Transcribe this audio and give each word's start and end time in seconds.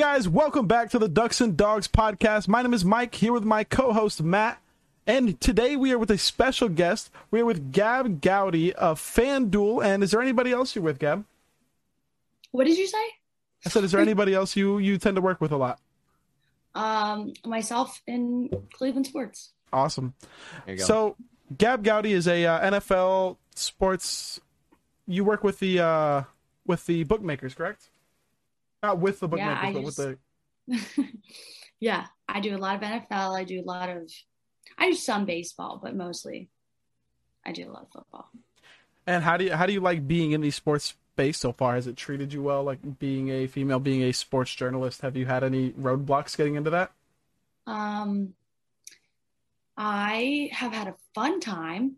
guys, 0.00 0.26
welcome 0.26 0.66
back 0.66 0.88
to 0.88 0.98
the 0.98 1.10
Ducks 1.10 1.42
and 1.42 1.58
Dogs 1.58 1.86
podcast. 1.86 2.48
My 2.48 2.62
name 2.62 2.72
is 2.72 2.86
Mike, 2.86 3.14
here 3.14 3.34
with 3.34 3.44
my 3.44 3.64
co 3.64 3.92
host 3.92 4.22
Matt. 4.22 4.58
And 5.06 5.38
today 5.42 5.76
we 5.76 5.92
are 5.92 5.98
with 5.98 6.10
a 6.10 6.16
special 6.16 6.70
guest. 6.70 7.10
We 7.30 7.42
are 7.42 7.44
with 7.44 7.70
Gabb 7.70 8.20
Goudy 8.20 8.72
of 8.72 8.98
FanDuel. 8.98 9.84
And 9.84 10.02
is 10.02 10.12
there 10.12 10.22
anybody 10.22 10.52
else 10.52 10.74
you're 10.74 10.82
with, 10.82 10.98
Gabb? 10.98 11.24
What 12.50 12.66
did 12.66 12.78
you 12.78 12.86
say? 12.86 13.02
I 13.66 13.68
said, 13.68 13.84
is 13.84 13.92
there 13.92 14.00
anybody 14.00 14.32
else 14.32 14.56
you, 14.56 14.78
you 14.78 14.96
tend 14.96 15.16
to 15.16 15.20
work 15.20 15.38
with 15.38 15.52
a 15.52 15.58
lot? 15.58 15.78
Um, 16.74 17.34
myself 17.44 18.00
in 18.06 18.48
Cleveland 18.72 19.06
sports. 19.06 19.50
Awesome. 19.70 20.14
There 20.64 20.76
you 20.76 20.78
go. 20.78 20.86
So, 20.86 21.16
Gabb 21.54 21.82
Goudy 21.82 22.12
is 22.12 22.26
a 22.26 22.46
uh, 22.46 22.70
NFL 22.70 23.36
sports. 23.54 24.40
You 25.06 25.24
work 25.24 25.44
with 25.44 25.58
the 25.58 25.80
uh, 25.80 26.22
with 26.66 26.86
the 26.86 27.04
bookmakers, 27.04 27.54
correct? 27.54 27.90
Not 28.82 28.98
with 28.98 29.20
the 29.20 29.28
bookmakers, 29.28 29.58
Yeah, 29.62 29.68
I 29.68 29.72
but 29.72 29.82
with 29.82 29.96
the. 29.96 30.18
yeah, 31.80 32.06
I 32.28 32.40
do 32.40 32.56
a 32.56 32.58
lot 32.58 32.76
of 32.76 32.82
NFL. 32.82 33.36
I 33.38 33.44
do 33.44 33.60
a 33.60 33.64
lot 33.64 33.88
of, 33.88 34.10
I 34.78 34.90
do 34.90 34.94
some 34.94 35.24
baseball, 35.26 35.80
but 35.82 35.94
mostly, 35.94 36.48
I 37.44 37.52
do 37.52 37.68
a 37.68 37.72
lot 37.72 37.82
of 37.82 37.92
football. 37.92 38.30
And 39.06 39.24
how 39.24 39.36
do 39.36 39.44
you 39.44 39.52
how 39.54 39.66
do 39.66 39.72
you 39.72 39.80
like 39.80 40.06
being 40.06 40.32
in 40.32 40.40
the 40.40 40.50
sports 40.50 40.94
space 41.14 41.38
so 41.38 41.52
far? 41.52 41.74
Has 41.74 41.86
it 41.86 41.96
treated 41.96 42.32
you 42.32 42.42
well? 42.42 42.62
Like 42.62 42.98
being 42.98 43.28
a 43.30 43.46
female, 43.46 43.80
being 43.80 44.02
a 44.02 44.12
sports 44.12 44.54
journalist, 44.54 45.00
have 45.00 45.16
you 45.16 45.26
had 45.26 45.42
any 45.42 45.70
roadblocks 45.72 46.36
getting 46.36 46.54
into 46.54 46.70
that? 46.70 46.92
Um, 47.66 48.34
I 49.76 50.50
have 50.52 50.72
had 50.72 50.88
a 50.88 50.94
fun 51.14 51.40
time, 51.40 51.96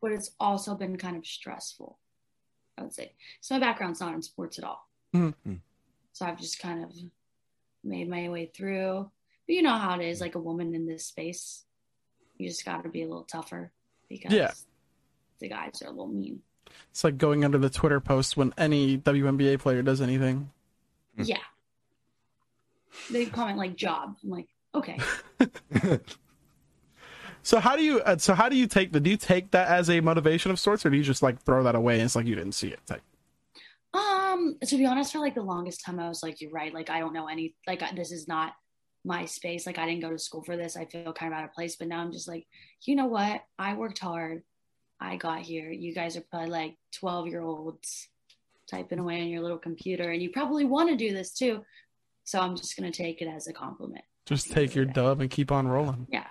but 0.00 0.12
it's 0.12 0.30
also 0.38 0.74
been 0.74 0.96
kind 0.96 1.16
of 1.16 1.26
stressful. 1.26 1.98
I 2.76 2.82
would 2.82 2.94
say. 2.94 3.12
So 3.40 3.56
my 3.56 3.60
background's 3.60 4.00
not 4.00 4.14
in 4.14 4.22
sports 4.22 4.58
at 4.58 4.64
all. 4.64 4.88
Mhm. 5.14 5.60
So 6.18 6.26
I've 6.26 6.40
just 6.40 6.58
kind 6.58 6.82
of 6.82 6.90
made 7.84 8.10
my 8.10 8.28
way 8.28 8.46
through. 8.52 9.08
But 9.46 9.54
you 9.54 9.62
know 9.62 9.76
how 9.78 10.00
it 10.00 10.04
is, 10.04 10.20
like 10.20 10.34
a 10.34 10.40
woman 10.40 10.74
in 10.74 10.84
this 10.84 11.06
space. 11.06 11.64
You 12.38 12.48
just 12.48 12.64
got 12.64 12.82
to 12.82 12.88
be 12.88 13.02
a 13.02 13.06
little 13.06 13.22
tougher 13.22 13.70
because 14.08 14.32
Yeah. 14.32 14.50
the 15.38 15.48
guys 15.48 15.80
are 15.80 15.86
a 15.86 15.90
little 15.90 16.08
mean. 16.08 16.40
It's 16.90 17.04
like 17.04 17.18
going 17.18 17.44
under 17.44 17.56
the 17.56 17.70
Twitter 17.70 18.00
post 18.00 18.36
when 18.36 18.52
any 18.58 18.98
WNBA 18.98 19.60
player 19.60 19.80
does 19.80 20.00
anything. 20.00 20.50
Hmm. 21.16 21.22
Yeah. 21.22 21.38
They 23.12 23.26
comment 23.26 23.58
like 23.58 23.76
job. 23.76 24.16
I'm 24.24 24.30
like, 24.30 24.48
okay. 24.74 24.98
So 27.44 27.60
how 27.60 27.76
do 27.76 27.82
you 27.82 28.00
uh, 28.00 28.18
so 28.18 28.34
how 28.34 28.48
do 28.50 28.56
you 28.56 28.66
take 28.66 28.92
the 28.92 29.00
do 29.00 29.08
you 29.08 29.16
take 29.16 29.52
that 29.52 29.68
as 29.68 29.88
a 29.88 30.00
motivation 30.00 30.50
of 30.50 30.58
sorts, 30.60 30.84
or 30.84 30.90
do 30.90 30.96
you 30.98 31.02
just 31.02 31.22
like 31.22 31.40
throw 31.40 31.62
that 31.62 31.74
away 31.74 31.94
and 31.94 32.02
it's 32.02 32.14
like 32.16 32.26
you 32.26 32.34
didn't 32.34 32.52
see 32.52 32.68
it? 32.68 32.80
Type? 32.84 33.00
Um, 33.98 34.56
to 34.66 34.76
be 34.76 34.86
honest, 34.86 35.12
for 35.12 35.18
like 35.18 35.34
the 35.34 35.42
longest 35.42 35.84
time, 35.84 35.98
I 36.00 36.08
was 36.08 36.22
like, 36.22 36.40
you're 36.40 36.50
right. 36.50 36.72
Like, 36.72 36.90
I 36.90 37.00
don't 37.00 37.12
know 37.12 37.26
any, 37.28 37.54
like, 37.66 37.82
this 37.96 38.12
is 38.12 38.28
not 38.28 38.52
my 39.04 39.24
space. 39.24 39.66
Like, 39.66 39.78
I 39.78 39.86
didn't 39.86 40.02
go 40.02 40.10
to 40.10 40.18
school 40.18 40.42
for 40.42 40.56
this. 40.56 40.76
I 40.76 40.84
feel 40.84 41.12
kind 41.12 41.32
of 41.32 41.38
out 41.38 41.44
of 41.44 41.52
place. 41.52 41.76
But 41.76 41.88
now 41.88 42.00
I'm 42.00 42.12
just 42.12 42.28
like, 42.28 42.46
you 42.84 42.94
know 42.96 43.06
what? 43.06 43.42
I 43.58 43.74
worked 43.74 43.98
hard. 43.98 44.42
I 45.00 45.16
got 45.16 45.40
here. 45.40 45.70
You 45.70 45.94
guys 45.94 46.16
are 46.16 46.22
probably 46.30 46.50
like 46.50 46.76
12 46.96 47.28
year 47.28 47.42
olds 47.42 48.08
typing 48.70 48.98
away 48.98 49.20
on 49.22 49.28
your 49.28 49.40
little 49.42 49.58
computer, 49.58 50.10
and 50.10 50.22
you 50.22 50.30
probably 50.30 50.64
want 50.64 50.90
to 50.90 50.96
do 50.96 51.14
this 51.14 51.32
too. 51.32 51.64
So 52.24 52.40
I'm 52.40 52.56
just 52.56 52.76
going 52.76 52.90
to 52.90 52.96
take 52.96 53.22
it 53.22 53.26
as 53.28 53.46
a 53.46 53.52
compliment. 53.52 54.04
Just 54.26 54.50
take 54.52 54.74
your 54.74 54.84
dub 54.84 55.20
and 55.20 55.30
keep 55.30 55.50
on 55.50 55.66
rolling. 55.66 56.06
Yeah. 56.10 56.26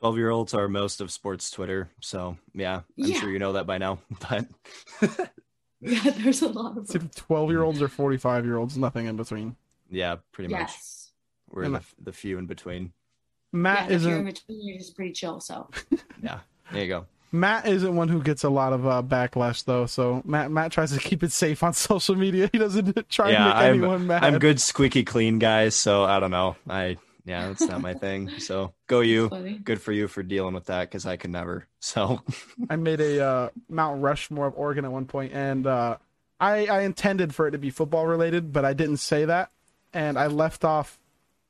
12 0.00 0.16
year 0.16 0.30
olds 0.30 0.54
are 0.54 0.68
most 0.68 1.00
of 1.00 1.12
sports 1.12 1.50
Twitter. 1.50 1.90
So, 2.00 2.36
yeah, 2.54 2.76
I'm 2.76 2.82
Yeah. 2.96 3.20
sure 3.20 3.30
you 3.30 3.38
know 3.38 3.52
that 3.52 3.66
by 3.66 3.78
now. 3.78 3.98
But 4.30 4.46
Yeah. 6.04 6.10
There's 6.10 6.42
a 6.42 6.48
lot 6.48 6.78
of 6.78 6.86
See, 6.86 7.00
twelve 7.16 7.50
year 7.50 7.62
olds 7.62 7.82
or 7.82 7.88
forty 7.88 8.16
five 8.16 8.44
year 8.44 8.56
olds, 8.56 8.78
nothing 8.78 9.06
in 9.06 9.16
between. 9.16 9.56
yeah, 9.90 10.16
pretty 10.30 10.52
much. 10.52 10.60
Yes. 10.60 11.12
We're 11.50 11.64
And 11.64 11.74
the, 11.74 11.82
the 12.02 12.12
few 12.12 12.38
in 12.38 12.46
between. 12.46 12.92
Matt 13.52 13.90
yeah, 13.90 13.96
if 13.96 14.02
you're 14.02 14.10
in 14.12 14.26
isn't 14.28 14.34
between, 14.46 14.66
you're 14.66 14.78
just 14.78 14.94
pretty 14.96 15.12
chill. 15.12 15.40
So 15.40 15.68
Yeah. 16.22 16.38
There 16.72 16.82
you 16.82 16.88
go. 16.88 17.06
Matt 17.34 17.66
isn't 17.66 17.96
one 17.96 18.08
who 18.08 18.22
gets 18.22 18.44
a 18.44 18.50
lot 18.50 18.72
of 18.74 18.86
uh, 18.86 19.02
backlash 19.02 19.64
though. 19.64 19.86
So 19.86 20.22
Matt 20.24 20.50
Matt 20.50 20.70
tries 20.70 20.92
to 20.92 20.98
keep 21.00 21.22
it 21.22 21.32
safe 21.32 21.62
on 21.62 21.72
social 21.74 22.14
media. 22.14 22.48
He 22.52 22.58
doesn't 22.58 23.08
try 23.10 23.30
yeah, 23.30 23.38
to 23.38 23.44
make 23.44 23.54
I'm, 23.54 23.74
anyone 23.74 24.06
mad. 24.06 24.24
I'm 24.24 24.38
good, 24.38 24.60
squeaky 24.60 25.02
clean 25.02 25.38
guys. 25.38 25.74
So, 25.74 26.04
I 26.04 26.20
don't 26.20 26.30
know. 26.30 26.56
I, 26.68 26.98
yeah, 27.24 27.48
that's 27.48 27.62
not 27.62 27.80
my 27.80 27.94
thing. 27.94 28.38
So, 28.38 28.72
go 28.86 29.00
you. 29.00 29.28
Good 29.64 29.80
for 29.80 29.92
you 29.92 30.08
for 30.08 30.22
dealing 30.22 30.54
with 30.54 30.66
that 30.66 30.88
because 30.90 31.06
I 31.06 31.16
could 31.16 31.30
never. 31.30 31.66
So, 31.80 32.20
I 32.70 32.76
made 32.76 33.00
a 33.00 33.24
uh, 33.24 33.48
Mount 33.68 34.02
Rushmore 34.02 34.46
of 34.46 34.54
Oregon 34.56 34.84
at 34.84 34.92
one 34.92 35.06
point, 35.06 35.32
and 35.32 35.66
uh, 35.66 35.96
I, 36.40 36.66
I 36.66 36.80
intended 36.82 37.34
for 37.34 37.46
it 37.46 37.52
to 37.52 37.58
be 37.58 37.70
football 37.70 38.06
related, 38.06 38.52
but 38.52 38.64
I 38.64 38.72
didn't 38.72 38.96
say 38.98 39.24
that, 39.24 39.50
and 39.92 40.18
I 40.18 40.26
left 40.26 40.64
off 40.64 40.98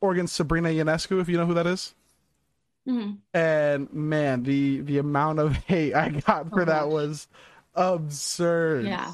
Oregon's 0.00 0.32
Sabrina 0.32 0.68
Ionescu, 0.68 1.20
if 1.20 1.28
you 1.28 1.36
know 1.36 1.46
who 1.46 1.54
that 1.54 1.66
is. 1.66 1.94
Mhm. 2.86 3.18
And 3.32 3.92
man, 3.92 4.42
the 4.42 4.80
the 4.80 4.98
amount 4.98 5.38
of 5.38 5.54
hate 5.66 5.94
I 5.94 6.08
got 6.08 6.50
for 6.50 6.62
Oh, 6.62 6.64
that 6.64 6.82
gosh. 6.84 6.92
was 6.92 7.28
absurd. 7.76 8.86
Yeah. 8.86 9.12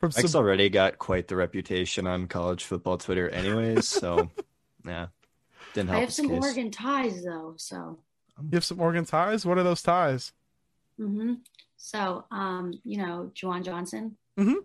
From 0.00 0.10
Mike's 0.16 0.32
Sab- 0.32 0.40
already 0.40 0.68
got 0.68 0.98
quite 0.98 1.28
the 1.28 1.36
reputation 1.36 2.06
on 2.06 2.26
college 2.26 2.64
football 2.64 2.98
Twitter, 2.98 3.28
anyways. 3.28 3.88
So, 3.88 4.30
yeah, 4.84 5.06
didn't 5.74 5.88
help. 5.88 5.98
I 5.98 6.00
have 6.00 6.12
some 6.12 6.28
case. 6.28 6.42
Oregon 6.42 6.70
ties 6.70 7.22
though. 7.24 7.54
So 7.58 7.98
you 8.42 8.48
have 8.54 8.64
some 8.64 8.80
Oregon 8.80 9.04
ties. 9.04 9.44
What 9.44 9.58
are 9.58 9.62
those 9.62 9.82
ties? 9.82 10.32
Mm-hmm. 10.98 11.34
So, 11.76 12.24
um, 12.30 12.80
you 12.84 12.96
know, 12.98 13.30
Juwan 13.34 13.64
Johnson. 13.64 14.16
Mm-hmm. 14.38 14.60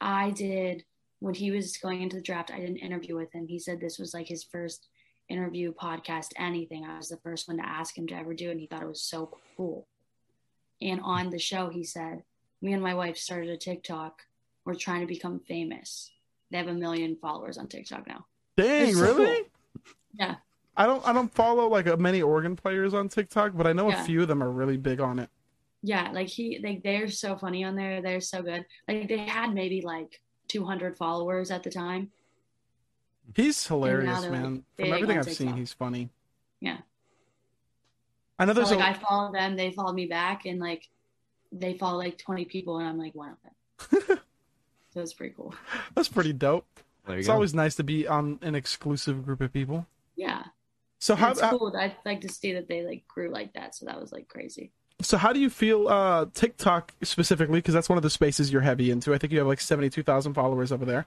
I 0.00 0.30
did 0.30 0.84
when 1.20 1.34
he 1.34 1.50
was 1.50 1.76
going 1.76 2.02
into 2.02 2.16
the 2.16 2.22
draft. 2.22 2.52
I 2.52 2.60
did 2.60 2.70
an 2.70 2.76
interview 2.76 3.16
with 3.16 3.32
him. 3.32 3.48
He 3.48 3.58
said 3.58 3.80
this 3.80 3.98
was 3.98 4.14
like 4.14 4.28
his 4.28 4.44
first 4.44 4.86
interview, 5.28 5.72
podcast, 5.74 6.28
anything. 6.36 6.84
I 6.84 6.96
was 6.96 7.08
the 7.08 7.16
first 7.18 7.48
one 7.48 7.56
to 7.58 7.66
ask 7.68 7.98
him 7.98 8.06
to 8.08 8.14
ever 8.14 8.32
do, 8.34 8.48
it, 8.48 8.52
and 8.52 8.60
he 8.60 8.66
thought 8.66 8.82
it 8.82 8.88
was 8.88 9.02
so 9.02 9.36
cool. 9.56 9.86
And 10.80 11.00
on 11.02 11.30
the 11.30 11.38
show, 11.38 11.68
he 11.68 11.82
said, 11.84 12.22
"Me 12.62 12.72
and 12.72 12.82
my 12.82 12.94
wife 12.94 13.16
started 13.18 13.50
a 13.50 13.56
TikTok. 13.56 14.22
We're 14.64 14.74
trying 14.74 15.00
to 15.00 15.06
become 15.06 15.40
famous. 15.40 16.12
They 16.50 16.58
have 16.58 16.68
a 16.68 16.74
million 16.74 17.16
followers 17.20 17.58
on 17.58 17.66
TikTok 17.66 18.06
now. 18.06 18.26
Dang, 18.56 18.88
It's 18.88 18.98
so 18.98 19.02
really? 19.04 19.36
cool. 19.36 19.44
Yeah. 20.18 20.36
I 20.76 20.86
don't 20.86 21.06
I 21.06 21.12
don't 21.12 21.32
follow 21.34 21.68
like 21.68 21.98
many 21.98 22.22
Oregon 22.22 22.54
players 22.54 22.94
on 22.94 23.08
TikTok, 23.08 23.52
but 23.54 23.66
I 23.66 23.72
know 23.72 23.90
a 23.90 23.96
few 24.04 24.22
of 24.22 24.28
them 24.28 24.42
are 24.42 24.50
really 24.50 24.76
big 24.76 25.00
on 25.00 25.18
it. 25.18 25.28
Yeah, 25.82 26.10
like 26.12 26.28
he, 26.28 26.60
like 26.62 26.82
they're 26.82 27.08
so 27.08 27.36
funny 27.36 27.64
on 27.64 27.76
there. 27.76 28.02
They're 28.02 28.20
so 28.20 28.42
good. 28.42 28.64
Like 28.86 29.08
they 29.08 29.18
had 29.18 29.54
maybe 29.54 29.80
like 29.80 30.20
200 30.48 30.96
followers 30.96 31.50
at 31.50 31.62
the 31.62 31.70
time. 31.70 32.10
He's 33.34 33.64
hilarious, 33.66 34.22
man. 34.22 34.64
like, 34.78 34.88
From 34.88 34.94
everything 34.94 35.18
I've 35.18 35.32
seen, 35.32 35.56
he's 35.56 35.72
funny. 35.72 36.08
Yeah. 36.60 36.78
I 38.38 38.44
know 38.44 38.52
So 38.52 38.60
there's 38.60 38.70
like 38.70 38.80
a 38.80 38.88
I 38.88 38.92
follow 38.94 39.32
them, 39.32 39.56
they 39.56 39.70
follow 39.70 39.92
me 39.92 40.06
back, 40.06 40.46
and 40.46 40.58
like 40.58 40.88
they 41.52 41.74
follow 41.74 41.98
like 41.98 42.18
20 42.18 42.44
people, 42.46 42.78
and 42.78 42.88
I'm 42.88 42.98
like 42.98 43.14
one 43.14 43.30
of 43.30 43.98
them. 44.00 44.18
so 44.94 45.00
it's 45.00 45.12
pretty 45.12 45.34
cool. 45.36 45.54
that's 45.94 46.08
pretty 46.08 46.32
dope. 46.32 46.66
It's 47.08 47.26
go. 47.26 47.34
always 47.34 47.54
nice 47.54 47.74
to 47.76 47.84
be 47.84 48.06
on 48.06 48.38
an 48.42 48.54
exclusive 48.54 49.24
group 49.24 49.40
of 49.40 49.52
people. 49.52 49.86
Yeah, 50.18 50.42
So 50.98 51.14
how, 51.14 51.30
it's 51.30 51.40
cool. 51.40 51.72
I'd 51.78 51.94
like 52.04 52.20
to 52.22 52.28
see 52.28 52.52
that 52.54 52.68
they 52.68 52.84
like 52.84 53.06
grew 53.06 53.30
like 53.30 53.52
that. 53.54 53.76
So 53.76 53.86
that 53.86 54.00
was 54.00 54.10
like 54.10 54.26
crazy. 54.26 54.72
so 55.00 55.16
how 55.16 55.32
do 55.32 55.38
you 55.38 55.48
feel 55.48 55.86
uh 55.86 56.26
TikTok 56.34 56.92
specifically 57.02 57.60
because 57.60 57.72
that's 57.72 57.88
one 57.88 57.98
of 57.98 58.02
the 58.02 58.10
spaces 58.10 58.52
you're 58.52 58.62
heavy 58.62 58.90
into. 58.90 59.14
I 59.14 59.18
think 59.18 59.32
you 59.32 59.38
have 59.38 59.46
like 59.46 59.60
72,000 59.60 60.34
followers 60.34 60.72
over 60.72 60.84
there. 60.84 61.06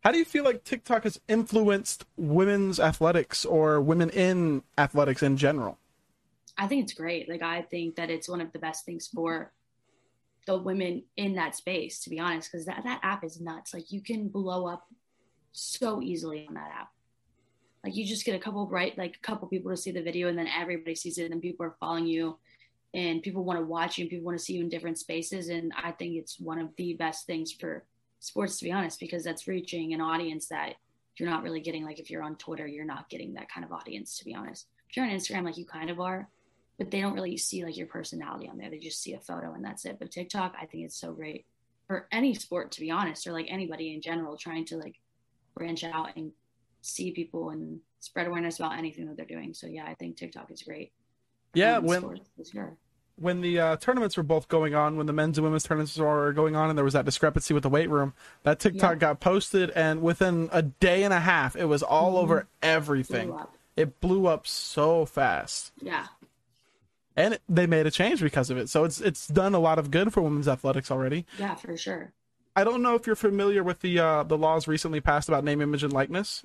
How 0.00 0.12
do 0.12 0.18
you 0.18 0.24
feel 0.24 0.44
like 0.44 0.64
TikTok 0.64 1.02
has 1.04 1.20
influenced 1.28 2.06
women's 2.16 2.80
athletics 2.80 3.44
or 3.44 3.80
women 3.80 4.08
in 4.10 4.62
athletics 4.78 5.22
in 5.22 5.36
general? 5.36 5.76
I 6.56 6.66
think 6.66 6.84
it's 6.84 6.94
great. 6.94 7.28
Like 7.28 7.42
I 7.42 7.62
think 7.62 7.96
that 7.96 8.08
it's 8.10 8.28
one 8.28 8.40
of 8.40 8.52
the 8.52 8.58
best 8.58 8.86
things 8.86 9.08
for 9.08 9.52
the 10.46 10.56
women 10.56 11.02
in 11.16 11.34
that 11.34 11.54
space, 11.54 12.00
to 12.00 12.10
be 12.10 12.18
honest, 12.18 12.50
because 12.50 12.64
that, 12.64 12.82
that 12.84 13.00
app 13.02 13.22
is 13.24 13.40
nuts. 13.40 13.74
Like 13.74 13.92
you 13.92 14.00
can 14.00 14.28
blow 14.28 14.66
up 14.66 14.86
so 15.52 16.00
easily 16.00 16.46
on 16.48 16.54
that 16.54 16.70
app. 16.74 16.88
Like 17.84 17.96
you 17.96 18.04
just 18.04 18.24
get 18.24 18.34
a 18.34 18.38
couple 18.38 18.66
right 18.66 18.96
like 18.98 19.16
a 19.16 19.26
couple 19.26 19.48
people 19.48 19.70
to 19.70 19.76
see 19.76 19.92
the 19.92 20.02
video, 20.02 20.28
and 20.28 20.38
then 20.38 20.48
everybody 20.48 20.94
sees 20.94 21.18
it, 21.18 21.30
and 21.30 21.40
people 21.40 21.66
are 21.66 21.76
following 21.80 22.06
you, 22.06 22.38
and 22.94 23.22
people 23.22 23.44
want 23.44 23.58
to 23.58 23.64
watch 23.64 23.98
you, 23.98 24.04
and 24.04 24.10
people 24.10 24.26
want 24.26 24.38
to 24.38 24.44
see 24.44 24.54
you 24.54 24.62
in 24.62 24.68
different 24.68 24.98
spaces. 24.98 25.48
And 25.48 25.72
I 25.76 25.92
think 25.92 26.16
it's 26.16 26.40
one 26.40 26.58
of 26.58 26.70
the 26.76 26.94
best 26.94 27.26
things 27.26 27.52
for 27.52 27.84
sports, 28.20 28.58
to 28.58 28.64
be 28.64 28.72
honest, 28.72 28.98
because 28.98 29.24
that's 29.24 29.46
reaching 29.46 29.94
an 29.94 30.00
audience 30.00 30.48
that 30.48 30.74
you're 31.16 31.30
not 31.30 31.42
really 31.42 31.60
getting. 31.60 31.84
Like 31.84 31.98
if 31.98 32.10
you're 32.10 32.22
on 32.22 32.36
Twitter, 32.36 32.66
you're 32.66 32.84
not 32.84 33.08
getting 33.08 33.34
that 33.34 33.50
kind 33.52 33.64
of 33.64 33.72
audience, 33.72 34.18
to 34.18 34.24
be 34.24 34.34
honest. 34.34 34.66
If 34.88 34.96
you're 34.96 35.06
on 35.06 35.12
Instagram, 35.12 35.44
like 35.44 35.58
you 35.58 35.66
kind 35.66 35.90
of 35.90 36.00
are, 36.00 36.28
but 36.78 36.90
they 36.90 37.00
don't 37.00 37.14
really 37.14 37.36
see 37.36 37.64
like 37.64 37.76
your 37.76 37.86
personality 37.86 38.48
on 38.48 38.56
there. 38.56 38.70
They 38.70 38.78
just 38.78 39.02
see 39.02 39.14
a 39.14 39.20
photo 39.20 39.52
and 39.52 39.64
that's 39.64 39.84
it. 39.84 39.98
But 39.98 40.10
TikTok, 40.10 40.54
I 40.60 40.66
think 40.66 40.84
it's 40.84 40.98
so 40.98 41.12
great 41.12 41.44
for 41.86 42.06
any 42.12 42.34
sport, 42.34 42.72
to 42.72 42.80
be 42.80 42.90
honest, 42.90 43.26
or 43.26 43.32
like 43.32 43.46
anybody 43.48 43.94
in 43.94 44.00
general 44.00 44.36
trying 44.36 44.64
to 44.66 44.76
like 44.76 44.96
branch 45.56 45.84
out 45.84 46.10
and 46.16 46.32
see 46.80 47.10
people 47.12 47.50
and 47.50 47.80
spread 48.00 48.26
awareness 48.26 48.58
about 48.58 48.78
anything 48.78 49.06
that 49.06 49.16
they're 49.16 49.26
doing. 49.26 49.52
So 49.54 49.66
yeah, 49.66 49.84
I 49.86 49.94
think 49.94 50.16
TikTok 50.16 50.50
is 50.50 50.62
great. 50.62 50.92
Yeah, 51.54 51.78
Um, 51.78 51.84
when 51.84 52.20
when 53.16 53.40
the 53.40 53.58
uh, 53.58 53.76
tournaments 53.78 54.16
were 54.16 54.22
both 54.22 54.46
going 54.46 54.76
on, 54.76 54.96
when 54.96 55.06
the 55.06 55.12
men's 55.12 55.38
and 55.38 55.44
women's 55.44 55.64
tournaments 55.64 55.96
were 55.98 56.32
going 56.32 56.54
on, 56.54 56.68
and 56.68 56.78
there 56.78 56.84
was 56.84 56.92
that 56.94 57.04
discrepancy 57.04 57.52
with 57.52 57.64
the 57.64 57.68
weight 57.68 57.90
room, 57.90 58.14
that 58.44 58.60
TikTok 58.60 58.92
Yeah. 58.92 58.98
got 58.98 59.20
posted, 59.20 59.70
and 59.70 60.02
within 60.02 60.48
a 60.52 60.62
day 60.62 61.02
and 61.02 61.12
a 61.12 61.18
half, 61.18 61.56
it 61.56 61.64
was 61.64 61.82
all 61.82 62.16
over 62.16 62.46
everything. 62.62 63.30
Blew. 63.30 63.46
It 63.76 64.00
blew 64.00 64.26
up 64.28 64.46
so 64.46 65.04
fast, 65.04 65.72
Yeah. 65.82 66.06
and 67.16 67.34
it, 67.34 67.42
they 67.48 67.66
made 67.66 67.86
a 67.86 67.90
change 67.90 68.20
because 68.20 68.50
of 68.50 68.56
it. 68.58 68.68
So 68.68 68.84
it's 68.84 69.00
it's 69.00 69.26
done 69.26 69.54
a 69.54 69.58
lot 69.58 69.78
of 69.80 69.90
good 69.90 70.12
for 70.12 70.20
women's 70.20 70.46
athletics 70.48 70.90
already. 70.90 71.26
Yeah, 71.38 71.54
for 71.56 71.76
sure. 71.76 72.12
I 72.54 72.64
don't 72.64 72.82
know 72.82 72.94
if 72.94 73.06
you're 73.06 73.16
familiar 73.16 73.62
with 73.64 73.80
the 73.80 73.98
uh, 73.98 74.22
the 74.24 74.38
laws 74.38 74.68
recently 74.68 75.00
passed 75.00 75.28
about 75.28 75.44
name, 75.44 75.60
image, 75.60 75.82
and 75.82 75.92
likeness. 75.92 76.44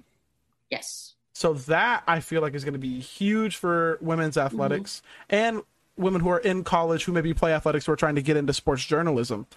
Yes. 0.73 1.15
So 1.33 1.53
that 1.53 2.03
I 2.07 2.19
feel 2.19 2.41
like 2.41 2.53
is 2.53 2.63
going 2.63 2.73
to 2.73 2.79
be 2.79 2.99
huge 2.99 3.55
for 3.55 3.97
women's 4.01 4.37
athletics 4.37 5.01
and 5.29 5.61
women 5.97 6.21
who 6.21 6.29
are 6.29 6.39
in 6.39 6.63
college 6.63 7.05
who 7.05 7.11
maybe 7.11 7.33
play 7.33 7.53
athletics 7.53 7.85
who 7.85 7.91
are 7.91 7.97
trying 7.97 8.15
to 8.15 8.21
get 8.21 8.37
into 8.37 8.53
sports 8.53 8.85
journalism. 8.85 9.47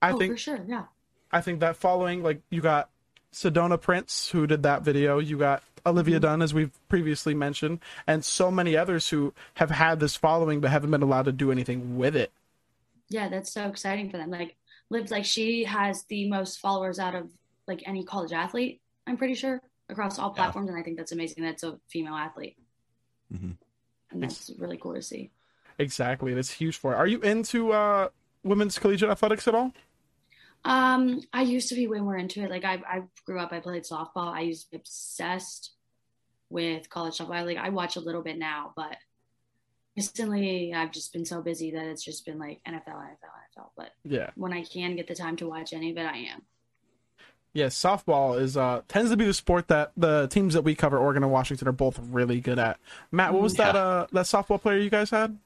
I 0.00 0.12
oh, 0.12 0.18
think 0.18 0.34
for 0.34 0.38
sure. 0.38 0.60
Yeah. 0.66 0.84
I 1.30 1.40
think 1.40 1.60
that 1.60 1.76
following 1.76 2.22
like 2.22 2.40
you 2.50 2.60
got 2.60 2.88
Sedona 3.32 3.80
Prince 3.80 4.28
who 4.30 4.46
did 4.46 4.62
that 4.64 4.82
video, 4.82 5.18
you 5.18 5.38
got 5.38 5.62
Olivia 5.84 6.16
Mm-hmm. 6.16 6.22
Dunne 6.22 6.42
as 6.42 6.54
we've 6.54 6.72
previously 6.88 7.34
mentioned, 7.34 7.80
and 8.06 8.24
so 8.24 8.50
many 8.50 8.76
others 8.76 9.08
who 9.08 9.34
have 9.54 9.70
had 9.70 9.98
this 10.00 10.16
following 10.16 10.60
but 10.60 10.70
haven't 10.70 10.90
been 10.90 11.02
allowed 11.02 11.24
to 11.24 11.32
do 11.32 11.50
anything 11.50 11.96
with 11.96 12.14
it. 12.14 12.30
Yeah, 13.08 13.28
that's 13.28 13.52
so 13.52 13.66
exciting 13.66 14.10
for 14.10 14.16
them. 14.16 14.30
Like 14.30 14.56
Liv, 14.90 15.10
like 15.10 15.24
she 15.24 15.64
has 15.64 16.04
the 16.04 16.28
most 16.28 16.60
followers 16.60 16.98
out 16.98 17.14
of 17.14 17.30
like 17.66 17.82
any 17.86 18.04
college 18.04 18.32
athlete. 18.32 18.80
I'm 19.06 19.16
pretty 19.16 19.34
sure 19.34 19.60
across 19.88 20.18
all 20.18 20.30
Yeah. 20.30 20.34
platforms, 20.44 20.68
and 20.70 20.78
I 20.78 20.82
think 20.82 20.96
that's 20.96 21.12
amazing. 21.12 21.42
That's 21.44 21.62
a 21.62 21.78
female 21.88 22.14
athlete, 22.14 22.56
Mm-hmm. 23.32 23.52
and 24.10 24.22
that's 24.22 24.50
really 24.58 24.76
cool 24.78 24.94
to 24.94 25.02
see. 25.02 25.30
Exactly, 25.78 26.34
that's 26.34 26.50
huge 26.50 26.76
for 26.76 26.92
it. 26.92 26.96
Are 26.96 27.06
you 27.06 27.20
into 27.20 27.72
uh, 27.72 28.08
women's 28.44 28.78
collegiate 28.78 29.10
athletics 29.10 29.48
at 29.48 29.54
all? 29.54 29.72
Um, 30.64 31.20
I 31.32 31.42
used 31.42 31.68
to 31.70 31.74
be 31.74 31.88
way 31.88 32.00
more 32.00 32.16
into 32.16 32.42
it. 32.42 32.50
Like 32.50 32.64
I, 32.64 32.74
I 32.86 33.02
grew 33.26 33.40
up, 33.40 33.52
I 33.52 33.58
played 33.60 33.82
softball. 33.84 34.28
I 34.32 34.42
used 34.42 34.66
to 34.66 34.70
be 34.70 34.76
obsessed 34.76 35.72
with 36.50 36.88
college 36.88 37.18
softball. 37.18 37.32
I, 37.34 37.42
like 37.42 37.56
I 37.56 37.70
watch 37.70 37.96
a 37.96 38.00
little 38.00 38.22
bit 38.22 38.38
now, 38.38 38.72
but 38.76 38.96
recently 39.96 40.72
I've 40.74 40.92
just 40.92 41.12
been 41.12 41.24
so 41.24 41.42
busy 41.42 41.70
that 41.72 41.84
it's 41.86 42.04
just 42.04 42.24
been 42.24 42.38
like 42.38 42.60
NFL, 42.66 42.94
NFL, 42.94 43.32
NFL. 43.58 43.70
But 43.76 43.90
Yeah. 44.04 44.30
when 44.36 44.52
I 44.52 44.62
can 44.64 44.94
get 44.94 45.08
the 45.08 45.14
time 45.14 45.36
to 45.36 45.48
watch 45.48 45.72
any 45.72 45.90
of 45.90 45.96
it, 45.98 46.06
I 46.06 46.18
am. 46.18 46.42
Yes, 47.54 47.76
softball 47.76 48.40
is 48.40 48.56
uh 48.56 48.80
tends 48.88 49.10
to 49.10 49.16
be 49.16 49.26
the 49.26 49.34
sport 49.34 49.68
that 49.68 49.92
the 49.96 50.26
teams 50.28 50.54
that 50.54 50.62
we 50.62 50.74
cover, 50.74 50.96
Oregon 50.98 51.22
and 51.22 51.30
Washington, 51.32 51.68
are 51.68 51.72
both 51.72 51.98
really 52.10 52.40
good 52.40 52.58
at. 52.58 52.78
Matt, 53.10 53.32
what 53.34 53.42
was 53.42 53.54
that 53.54 53.76
uh 53.76 54.06
that 54.12 54.24
softball 54.24 54.60
player 54.60 54.78
you 54.78 54.88
guys 54.90 55.10
had? 55.10 55.38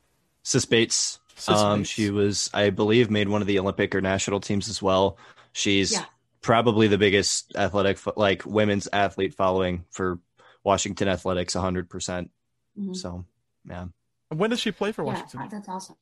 Sis 0.45 0.65
Bates. 0.65 1.19
Sis 1.35 1.59
um, 1.59 1.81
Bates. 1.81 1.91
she 1.91 2.11
was, 2.11 2.49
I 2.55 2.71
believe, 2.71 3.11
made 3.11 3.29
one 3.29 3.41
of 3.43 3.49
the 3.49 3.59
Olympic 3.59 3.95
or 3.95 4.01
national 4.01 4.39
teams 4.41 4.69
as 4.69 4.81
well. 4.81 5.19
She's 5.53 5.93
Yeah. 5.93 6.05
probably 6.43 6.87
the 6.87 6.97
biggest 6.99 7.55
athletic, 7.57 7.99
like 8.17 8.47
women's 8.47 8.89
athlete 8.93 9.35
following 9.35 9.85
for 9.91 10.21
Washington 10.63 11.09
athletics, 11.09 11.55
hundred 11.55 11.91
percent. 11.91 12.31
Mhm. 12.79 12.95
So, 12.97 13.25
yeah. 13.69 13.87
When 14.29 14.51
does 14.51 14.61
she 14.61 14.71
play 14.71 14.93
for 14.93 15.03
Yeah, 15.05 15.13
Washington? 15.15 15.49
that's 15.51 15.69
awesome. 15.69 15.97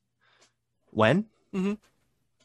When? 0.91 1.25
Mhm. 1.55 1.79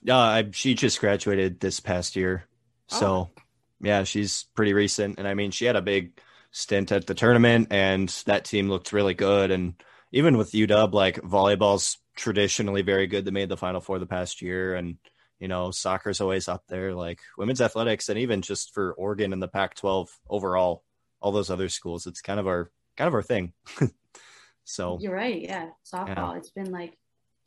Uh, 0.07 0.15
I, 0.15 0.49
she 0.53 0.75
just 0.75 0.99
graduated 1.01 1.59
this 1.59 1.79
past 1.81 2.15
year. 2.15 2.45
So, 2.87 3.29
Oh. 3.35 3.41
Yeah, 3.81 4.03
she's 4.03 4.45
pretty 4.55 4.73
recent. 4.73 5.19
And 5.19 5.27
I 5.27 5.33
mean, 5.33 5.51
she 5.51 5.65
had 5.65 5.75
a 5.75 5.81
big 5.81 6.19
stint 6.51 6.91
at 6.91 7.07
the 7.07 7.13
tournament, 7.13 7.67
and 7.71 8.09
that 8.25 8.45
team 8.45 8.69
looked 8.69 8.93
really 8.93 9.13
good. 9.13 9.51
And 9.51 9.75
even 10.11 10.37
with 10.37 10.51
UW, 10.51 10.93
like 10.93 11.21
volleyball's 11.21 11.97
traditionally 12.15 12.81
very 12.81 13.07
good. 13.07 13.25
They 13.25 13.31
made 13.31 13.49
the 13.49 13.57
Final 13.57 13.81
Four 13.81 13.99
the 13.99 14.05
past 14.05 14.41
year. 14.41 14.75
And, 14.75 14.97
you 15.39 15.47
know, 15.47 15.71
soccer's 15.71 16.21
always 16.21 16.47
up 16.47 16.63
there. 16.67 16.93
Like 16.93 17.19
women's 17.37 17.61
athletics, 17.61 18.09
and 18.09 18.19
even 18.19 18.41
just 18.41 18.73
for 18.73 18.93
Oregon 18.93 19.33
and 19.33 19.41
the 19.41 19.47
Pac 19.47 19.75
12 19.75 20.09
overall, 20.29 20.83
all 21.21 21.31
those 21.31 21.49
other 21.49 21.69
schools, 21.69 22.07
it's 22.07 22.21
kind 22.21 22.39
of 22.39 22.47
our 22.47 22.71
kind 22.97 23.07
of 23.07 23.13
our 23.13 23.23
thing. 23.23 23.53
so, 24.65 24.97
You're 24.99 25.13
right. 25.13 25.41
Yeah. 25.41 25.69
Softball. 25.91 26.37
It's 26.37 26.51
been 26.51 26.71
like, 26.71 26.97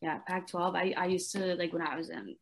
yeah, 0.00 0.18
Pac 0.26 0.48
12. 0.48 0.74
I, 0.74 0.94
I 0.96 1.06
used 1.06 1.32
to, 1.32 1.54
like, 1.54 1.72
when 1.72 1.82
I 1.82 1.96
was 1.96 2.10
in 2.10 2.36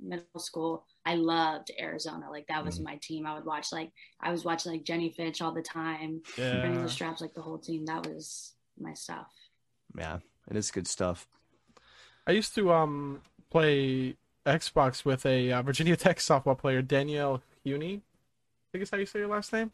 middle 0.00 0.40
school, 0.40 0.86
I 1.06 1.16
loved 1.16 1.70
Arizona. 1.78 2.30
Like, 2.30 2.46
that 2.48 2.64
was 2.64 2.78
Mhm. 2.80 2.84
my 2.84 2.96
team. 3.02 3.26
I 3.26 3.34
would 3.34 3.44
watch, 3.44 3.72
like, 3.72 3.92
I 4.20 4.30
was 4.30 4.44
watching, 4.44 4.72
like, 4.72 4.84
Jennie 4.84 5.10
Finch 5.10 5.42
all 5.42 5.52
the 5.52 5.62
time, 5.62 6.22
Bringing 6.36 6.74
Yeah. 6.76 6.82
the 6.82 6.88
straps, 6.88 7.20
like, 7.20 7.34
the 7.34 7.42
whole 7.42 7.58
team. 7.58 7.84
That 7.86 8.06
was 8.06 8.54
my 8.78 8.94
stuff. 8.94 9.30
yeah, 9.96 10.18
it 10.50 10.56
is 10.56 10.70
good 10.70 10.86
stuff. 10.88 11.28
I 12.26 12.32
used 12.32 12.54
to 12.54 12.72
um 12.72 13.22
play 13.50 14.16
Xbox 14.46 15.04
with 15.04 15.24
a 15.26 15.52
uh, 15.52 15.62
Virginia 15.62 15.96
Tech 15.96 16.18
softball 16.18 16.58
player, 16.58 16.82
Danielle 16.82 17.42
Huney. 17.64 17.98
I 17.98 18.02
think 18.72 18.82
is 18.82 18.90
how 18.90 18.96
you 18.96 19.06
say 19.06 19.20
your 19.20 19.28
last 19.28 19.52
name. 19.52 19.72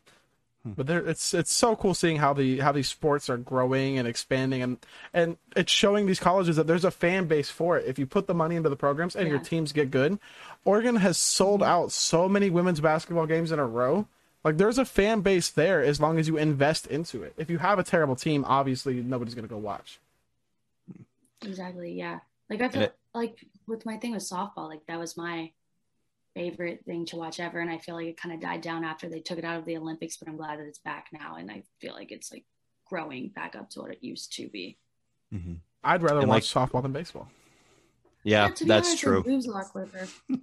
Hmm. 0.63 0.73
But 0.73 0.87
there, 0.87 1.07
it's 1.07 1.33
it's 1.33 1.53
so 1.53 1.75
cool 1.75 1.95
seeing 1.95 2.19
how 2.19 2.35
the 2.35 2.59
how 2.59 2.71
these 2.73 2.89
sports 2.89 3.31
are 3.31 3.39
growing 3.39 3.97
and 3.99 4.07
expanding, 4.07 4.61
and 4.63 4.77
and 5.15 5.39
it's 5.57 5.73
showing 5.73 6.05
these 6.07 6.21
colleges 6.21 6.57
that 6.57 6.67
there's 6.67 6.85
a 6.85 6.91
fan 6.91 7.27
base 7.27 7.51
for 7.51 7.79
it. 7.79 7.87
If 7.87 7.99
you 7.99 8.07
put 8.07 8.27
the 8.27 8.35
money 8.35 8.57
into 8.57 8.69
the 8.69 8.77
programs 8.77 9.17
and 9.17 9.27
your 9.29 9.39
teams 9.39 9.73
get 9.73 9.91
good, 9.91 10.19
Oregon 10.67 10.97
has 10.97 11.17
sold 11.17 11.63
out 11.63 11.93
so 11.93 12.29
many 12.29 12.51
women's 12.51 12.81
basketball 12.81 13.27
games 13.27 13.53
in 13.53 13.59
a 13.59 13.67
row. 13.67 14.07
Like 14.45 14.59
there's 14.59 14.79
a 14.79 14.85
fan 14.85 15.21
base 15.23 15.49
there 15.49 15.83
as 15.83 15.99
long 16.01 16.19
as 16.19 16.29
you 16.29 16.37
invest 16.37 16.87
into 16.87 17.23
it. 17.23 17.33
If 17.39 17.49
you 17.49 17.59
have 17.59 17.79
a 17.79 17.83
terrible 17.83 18.17
team, 18.17 18.45
obviously 18.47 18.95
nobody's 19.03 19.35
gonna 19.35 19.49
go 19.49 19.57
watch. 19.59 19.99
Exactly. 21.43 21.93
Yeah. 21.95 22.21
Like, 22.49 22.61
I 22.61 22.69
feel 22.69 22.83
it- 22.83 22.97
like 23.15 23.47
with 23.67 23.87
my 23.87 23.97
thing 23.97 24.13
with 24.13 24.23
softball, 24.23 24.69
like, 24.69 24.85
that 24.87 24.99
was 24.99 25.17
my 25.17 25.53
favorite 26.41 26.85
thing 26.87 27.05
to 27.07 27.17
watch 27.17 27.39
ever. 27.41 27.61
And 27.61 27.71
I 27.71 27.79
feel 27.79 27.95
like 27.95 28.07
it 28.07 28.17
kind 28.21 28.35
of 28.35 28.41
died 28.41 28.63
down 28.63 28.83
after 28.85 29.09
they 29.09 29.21
took 29.21 29.39
it 29.39 29.45
out 29.45 29.59
of 29.59 29.65
the 29.67 29.77
Olympics, 29.77 30.17
but 30.17 30.29
I'm 30.29 30.37
glad 30.37 30.59
that 30.59 30.67
it's 30.67 30.79
back 30.79 31.07
now. 31.13 31.37
And 31.37 31.51
I 31.51 31.63
feel 31.81 31.93
like 31.95 32.11
it's, 32.13 32.33
like, 32.33 32.45
growing 32.89 33.29
back 33.29 33.55
up 33.57 33.71
to 33.71 33.81
what 33.83 33.91
it 33.93 33.99
used 34.03 34.33
to 34.35 34.49
be. 34.49 34.79
hmm 35.31 35.55
I'd 35.85 36.03
rather 36.03 36.21
And, 36.21 36.29
watch 36.29 36.55
like- 36.55 36.71
softball 36.71 36.83
than 36.83 36.93
baseball. 36.93 37.29
Yeah, 38.23 38.49
to 38.49 38.65
be 38.65 38.69
that's 38.69 38.89
honest, 38.89 39.03
true. 39.03 39.21
It 39.21 39.27
moves 39.27 39.47
a 39.47 39.51
lot 39.51 39.65
quicker. 39.67 40.07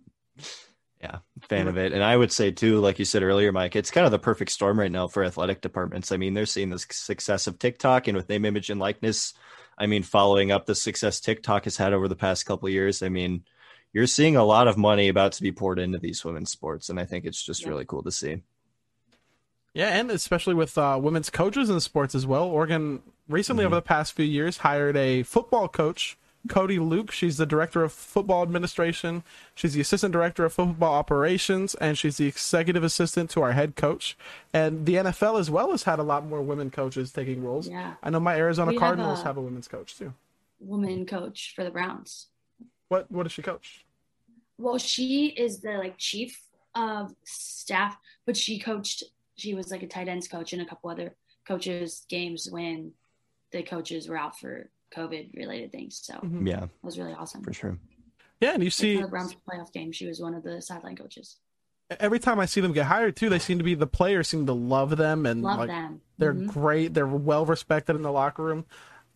Yeah, 1.00 1.20
fan 1.42 1.68
of 1.68 1.78
it. 1.78 1.94
And 1.94 2.04
I 2.04 2.18
would 2.18 2.32
say 2.32 2.50
too, 2.50 2.80
like 2.80 2.98
you 2.98 3.06
said 3.06 3.22
earlier, 3.22 3.52
Mike, 3.52 3.76
it's 3.76 3.92
kind 3.92 4.06
of 4.06 4.12
the 4.12 4.18
perfect 4.18 4.50
storm 4.50 4.80
right 4.80 4.92
now 4.92 5.08
for 5.08 5.24
athletic 5.24 5.62
departments. 5.62 6.12
I 6.12 6.18
mean, 6.18 6.34
they're 6.34 6.48
seeing 6.48 6.72
the 6.72 6.80
success 6.80 7.46
of 7.46 7.60
TikTok 7.60 8.08
and 8.08 8.18
with 8.18 8.28
name, 8.30 8.46
image, 8.46 8.72
and 8.72 8.80
likeness. 8.80 9.36
I 9.78 9.86
mean, 9.86 10.02
following 10.02 10.52
up 10.52 10.66
the 10.66 10.74
success 10.74 11.20
TikTok 11.20 11.66
has 11.66 11.78
had 11.78 11.94
over 11.94 12.08
the 12.08 12.16
past 12.16 12.48
couple 12.48 12.66
of 12.68 12.74
years. 12.74 13.04
I 13.04 13.10
mean, 13.10 13.44
you're 13.98 14.06
seeing 14.06 14.36
a 14.36 14.44
lot 14.44 14.68
of 14.68 14.78
money 14.78 15.08
about 15.08 15.32
to 15.32 15.42
be 15.42 15.52
poured 15.52 15.80
into 15.80 15.98
these 15.98 16.24
women's 16.24 16.52
sports, 16.52 16.88
and 16.90 17.00
I 17.00 17.06
think 17.06 17.26
it's 17.26 17.42
just 17.44 17.64
Yeah. 17.64 17.70
really 17.70 17.84
cool 17.86 18.04
to 18.04 18.12
see. 18.12 18.44
Yeah, 19.74 19.90
and 19.90 20.12
especially 20.12 20.54
with 20.54 20.78
uh, 20.78 21.00
women's 21.02 21.32
coaches 21.32 21.68
in 21.70 21.80
sports 21.80 22.14
as 22.14 22.26
well. 22.28 22.46
Oregon 22.46 23.02
recently, 23.28 23.64
Mhm. 23.64 23.68
over 23.68 23.76
the 23.76 23.82
past 23.82 24.14
few 24.14 24.24
years, 24.26 24.58
hired 24.60 24.96
a 24.96 25.24
football 25.24 25.68
coach, 25.68 26.16
Cody 26.48 26.78
Luke. 26.78 27.12
She's 27.12 27.38
the 27.38 27.46
director 27.48 27.84
of 27.84 27.92
football 27.92 28.44
administration. 28.44 29.24
She's 29.56 29.74
the 29.74 29.82
assistant 29.82 30.14
director 30.14 30.46
of 30.46 30.54
football 30.54 30.94
operations, 30.94 31.74
and 31.76 31.98
she's 31.98 32.18
the 32.18 32.28
executive 32.28 32.84
assistant 32.84 33.32
to 33.32 33.42
our 33.42 33.54
head 33.54 33.76
coach. 33.76 34.16
And 34.54 34.86
the 34.86 34.98
NFL 34.98 35.38
as 35.40 35.50
well 35.50 35.72
has 35.72 35.84
had 35.84 35.98
a 35.98 36.04
lot 36.04 36.24
more 36.26 36.42
women 36.44 36.70
coaches 36.70 37.12
taking 37.12 37.44
roles. 37.44 37.68
Yeah. 37.68 37.96
I 38.04 38.12
know 38.12 38.20
my 38.20 38.36
Arizona 38.36 38.70
We 38.70 38.76
have 38.76 38.80
Cardinals 38.82 39.22
a- 39.22 39.24
have 39.24 39.38
a 39.38 39.42
women's 39.42 39.68
coach 39.68 39.98
too. 39.98 40.14
Woman 40.60 41.06
coach 41.08 41.54
for 41.56 41.64
the 41.64 41.72
Browns. 41.72 42.28
What 42.90 43.12
what 43.12 43.24
does 43.24 43.34
she 43.34 43.42
coach? 43.42 43.84
Well, 44.58 44.78
she 44.78 45.28
is 45.28 45.62
the 45.62 45.74
like 45.78 45.98
chief 45.98 46.42
of 46.76 47.14
staff, 47.26 47.98
but 48.26 48.36
she 48.38 48.60
coached. 48.60 49.04
She 49.38 49.54
was 49.54 49.72
like 49.72 49.84
a 49.84 49.88
tight 49.88 50.08
ends 50.08 50.28
coach 50.28 50.54
and 50.54 50.62
a 50.62 50.66
couple 50.66 50.90
other 50.90 51.16
coaches 51.48 52.06
games 52.10 52.50
when 52.52 52.92
the 53.52 53.64
coaches 53.64 54.10
were 54.10 54.18
out 54.18 54.38
for 54.40 54.70
COVID 54.96 55.36
related 55.36 55.72
things. 55.72 56.00
So 56.04 56.16
Mhm. 56.16 56.42
it 56.42 56.48
Yeah, 56.52 56.68
was 56.82 56.98
really 56.98 57.14
awesome. 57.14 57.44
for 57.44 57.54
sure. 57.54 57.78
Yeah, 58.42 58.54
and 58.54 58.64
you 58.64 58.70
see 58.70 59.02
the 59.02 59.08
Browns 59.08 59.36
playoff 59.48 59.72
game, 59.74 59.92
she 59.92 60.08
was 60.08 60.20
one 60.22 60.34
of 60.34 60.44
the 60.44 60.62
sideline 60.62 60.96
coaches. 60.96 61.38
every 62.02 62.20
time 62.20 62.38
I 62.38 62.46
see 62.46 62.60
them 62.60 62.74
get 62.74 62.88
hired 62.88 63.16
too, 63.16 63.30
they 63.30 63.40
seem 63.40 63.58
to 63.60 63.64
be 63.64 63.74
the 63.74 63.88
players 63.88 64.28
seem 64.28 64.46
to 64.46 64.52
love 64.52 64.98
them 64.98 65.26
and 65.26 65.42
Love 65.42 65.60
like 65.60 65.68
them. 65.70 66.02
They're 66.18 66.34
Mhm. 66.34 66.48
great. 66.48 66.94
They're 66.94 67.08
well 67.08 67.46
respected 67.46 67.96
in 67.96 68.02
the 68.02 68.12
locker 68.12 68.44
room. 68.44 68.66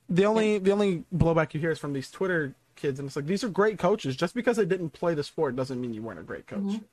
The 0.08 0.24
only 0.26 0.58
the 0.58 0.72
only 0.72 1.04
blowback 1.14 1.54
you 1.54 1.60
hear 1.60 1.72
is 1.72 1.80
from 1.80 1.92
these 1.92 2.10
Twitter 2.10 2.56
kids, 2.76 3.00
and 3.00 3.08
it's 3.08 3.16
like 3.16 3.26
these 3.26 3.44
are 3.44 3.50
great 3.50 3.78
coaches. 3.80 4.16
Just 4.16 4.34
because 4.36 4.58
they 4.58 4.66
didn't 4.66 4.92
play 4.92 5.14
the 5.14 5.24
sport 5.24 5.56
doesn't 5.56 5.80
mean 5.80 5.94
you 5.94 6.02
weren't 6.02 6.20
a 6.20 6.24
great 6.24 6.48
coach. 6.48 6.60
Mhm. 6.62 6.84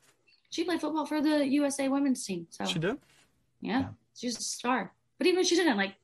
She 0.49 0.63
played 0.63 0.81
football 0.81 1.05
for 1.05 1.21
the 1.21 1.45
USA 1.47 1.87
women's 1.89 2.25
team. 2.25 2.47
So 2.49 2.65
She 2.65 2.79
did. 2.79 2.97
yeah, 3.61 3.79
Yeah. 3.79 3.89
she's 4.15 4.37
a 4.37 4.41
star. 4.41 4.93
But 5.17 5.27
even 5.27 5.41
if 5.41 5.47
she 5.47 5.55
didn't, 5.55 5.77
like, 5.77 5.95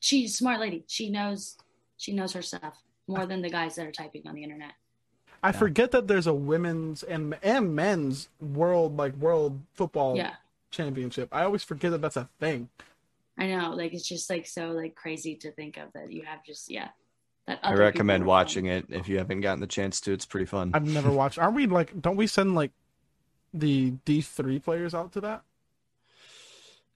she's 0.00 0.34
a 0.34 0.36
smart 0.36 0.60
lady. 0.60 0.84
She 0.86 1.10
knows 1.10 1.56
she 1.96 2.12
knows 2.12 2.32
her 2.32 2.42
stuff 2.42 2.82
more 3.06 3.26
than 3.26 3.42
the 3.42 3.50
guys 3.50 3.76
that 3.76 3.86
are 3.86 3.92
typing 3.92 4.26
on 4.26 4.34
the 4.34 4.42
internet. 4.42 4.72
I 5.42 5.48
Yeah. 5.48 5.52
forget 5.52 5.90
that 5.92 6.08
there's 6.08 6.26
a 6.26 6.34
women's 6.34 7.02
and 7.02 7.38
and 7.42 7.74
men's 7.74 8.28
world 8.40 8.96
like 8.96 9.14
world 9.16 9.60
football 9.72 10.16
Yeah. 10.16 10.34
championship. 10.70 11.28
I 11.32 11.44
always 11.44 11.62
forget 11.64 11.90
that 11.92 12.00
that's 12.00 12.16
a 12.16 12.28
thing. 12.40 12.68
I 13.38 13.46
know, 13.46 13.70
like 13.74 13.94
it's 13.94 14.06
just 14.06 14.28
like 14.28 14.46
so 14.46 14.72
like 14.72 14.94
crazy 14.94 15.34
to 15.36 15.50
think 15.52 15.76
of 15.78 15.92
that 15.94 16.12
you 16.12 16.22
have 16.24 16.44
just 16.44 16.70
yeah 16.70 16.84
that 16.86 16.94
I 17.48 17.58
other 17.62 17.78
recommend 17.78 18.24
watching 18.24 18.66
it 18.66 18.86
if 18.88 19.08
you 19.08 19.18
haven't 19.18 19.40
gotten 19.40 19.60
the 19.60 19.66
chance 19.66 20.00
to. 20.02 20.12
It's 20.12 20.26
pretty 20.26 20.46
fun. 20.46 20.70
I've 20.74 20.86
never 20.86 21.10
watched. 21.10 21.38
Aren't 21.38 21.54
we 21.56 21.66
like? 21.66 22.00
Don't 22.00 22.16
we 22.16 22.26
send 22.26 22.54
like 22.54 22.70
the 23.52 23.90
D 24.04 24.20
three 24.20 24.58
players 24.58 24.94
out 24.94 25.12
to 25.12 25.20
that 25.22 25.42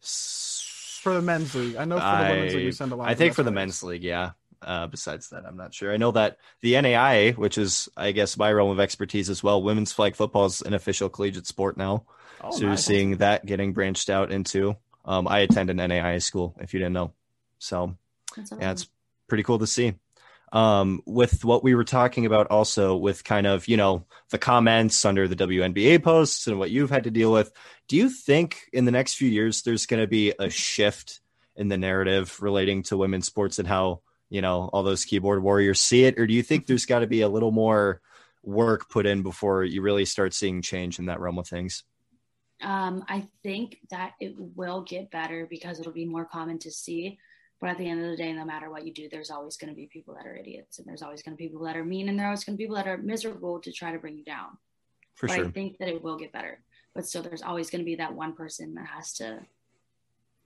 for 0.01 1.15
the 1.15 1.23
men's 1.23 1.55
league? 1.55 1.77
I 1.77 1.85
know 1.85 1.99
for 1.99 2.05
the 2.05 2.31
women's 2.31 2.55
league 2.55 2.65
we 2.67 2.73
send 2.73 2.93
a 2.93 2.97
lot. 2.97 3.09
I 3.09 3.15
think 3.15 3.31
best 3.31 3.37
for 3.37 3.43
the 3.43 3.51
players. 3.51 3.67
men's 3.67 3.83
league, 3.83 4.05
yeah. 4.05 4.33
Uh, 4.63 4.87
besides 4.87 5.29
that, 5.31 5.45
I'm 5.47 5.57
not 5.57 5.75
sure. 5.75 5.93
I 5.93 5.97
know 5.97 6.13
that 6.13 6.39
the 6.61 6.75
NAIA, 6.75 7.37
which 7.37 7.59
is, 7.59 7.89
I 7.97 8.13
guess, 8.13 8.39
my 8.39 8.51
realm 8.51 8.71
of 8.71 8.81
expertise 8.81 9.29
as 9.29 9.43
well, 9.43 9.63
women's 9.63 9.93
flag 9.93 10.17
football 10.17 10.47
is 10.47 10.63
an 10.63 10.75
official 10.75 11.09
collegiate 11.09 11.47
sport 11.47 11.77
now. 11.77 12.05
Oh, 12.41 12.51
so 12.51 12.67
you're 12.67 12.77
seeing 12.77 13.19
that 13.19 13.45
getting 13.45 13.73
branched 13.73 14.09
out 14.09 14.33
into. 14.33 14.77
Um, 15.05 15.29
I 15.29 15.41
attend 15.41 15.71
an 15.71 15.77
NAIA 15.77 16.23
school, 16.23 16.57
if 16.59 16.73
you 16.73 16.81
didn't 16.81 16.95
know. 16.95 17.13
So 17.59 17.97
That's 18.37 18.53
yeah, 18.59 18.71
it's 18.73 18.89
pretty 19.29 19.43
cool 19.43 19.59
to 19.59 19.67
see. 19.67 19.95
Um, 20.53 21.03
with 21.07 21.45
what 21.45 21.65
we 21.65 21.75
were 21.75 21.85
talking 21.85 22.25
about 22.25 22.47
also 22.49 22.97
with 22.97 23.25
kind 23.25 23.47
of, 23.47 23.67
you 23.67 23.77
know, 23.77 24.07
the 24.31 24.39
comments 24.39 25.05
under 25.05 25.27
the 25.27 25.35
WNBA 25.35 26.03
posts 26.03 26.47
and 26.47 26.59
what 26.59 26.71
you've 26.71 26.91
had 26.91 27.05
to 27.05 27.11
deal 27.11 27.33
with, 27.33 27.53
do 27.89 27.97
you 27.97 28.09
think 28.09 28.63
in 28.73 28.85
the 28.85 28.93
next 28.93 29.15
few 29.15 29.29
years 29.29 29.63
there's 29.63 29.87
going 29.87 30.01
to 30.01 30.07
be 30.07 30.33
a 30.39 30.49
shift 30.49 31.21
in 31.57 31.69
the 31.69 31.77
narrative 31.77 32.41
relating 32.41 32.83
to 32.85 32.97
women's 32.97 33.27
sports 33.27 33.59
and 33.59 33.67
how, 33.67 34.01
you 34.31 34.41
know, 34.41 34.71
all 34.73 34.83
those 34.83 35.05
keyboard 35.05 35.43
warriors 35.43 35.81
see 35.81 36.05
it? 36.05 36.19
Or 36.19 36.27
do 36.27 36.35
you 36.35 36.43
think 36.43 36.67
there's 36.67 36.87
got 36.87 37.01
to 37.01 37.07
be 37.07 37.23
a 37.23 37.29
little 37.29 37.53
more 37.53 38.01
work 38.43 38.89
put 38.89 39.07
in 39.07 39.23
before 39.23 39.65
you 39.65 39.83
really 39.83 40.05
start 40.05 40.33
seeing 40.33 40.63
change 40.63 40.99
in 40.99 41.07
that 41.07 41.21
realm 41.21 41.39
of 41.39 41.49
things? 41.49 41.83
Um, 42.63 43.05
I 43.09 43.27
think 43.43 43.79
that 43.91 44.13
it 44.21 44.35
will 44.39 44.83
get 44.83 45.11
better 45.11 45.47
because 45.49 45.79
it'll 45.79 45.93
be 45.93 46.07
more 46.07 46.25
common 46.25 46.59
to 46.61 46.71
see. 46.71 47.19
But 47.61 47.71
at 47.71 47.79
the 47.79 47.89
end 47.89 48.05
of 48.05 48.11
the 48.11 48.17
day, 48.17 48.33
no 48.33 48.45
matter 48.45 48.71
what 48.71 48.87
you 48.87 48.93
do, 48.93 49.09
there's 49.11 49.31
always 49.31 49.57
going 49.57 49.71
to 49.71 49.77
be 49.77 49.87
people 49.87 50.15
that 50.15 50.27
are 50.27 50.37
idiots, 50.37 50.79
and 50.79 50.87
there's 50.87 51.03
always 51.03 51.23
going 51.23 51.37
to 51.37 51.39
be 51.39 51.49
people 51.49 51.65
that 51.65 51.77
are 51.77 51.85
mean, 51.85 52.09
and 52.09 52.19
there's 52.19 52.27
always 52.27 52.45
going 52.45 52.55
to 52.55 52.59
be 52.59 52.65
people 52.65 52.77
that 52.77 52.87
are 52.87 52.99
miserable 52.99 53.61
to 53.61 53.73
try 53.73 53.93
to 53.93 53.99
bring 53.99 54.19
you 54.19 54.25
down. 54.25 54.59
For 55.15 55.27
but 55.27 55.37
sure. 55.37 55.47
I 55.47 55.51
think 55.51 55.79
that 55.79 55.89
it 55.89 56.03
will 56.03 56.19
get 56.19 56.33
better. 56.33 56.61
But 56.95 57.07
still, 57.07 57.23
there's 57.23 57.43
always 57.43 57.71
going 57.71 57.81
to 57.81 57.87
be 57.87 57.97
that 57.97 58.15
one 58.15 58.35
person 58.35 58.75
that 58.75 58.87
has 58.87 59.15
to 59.15 59.41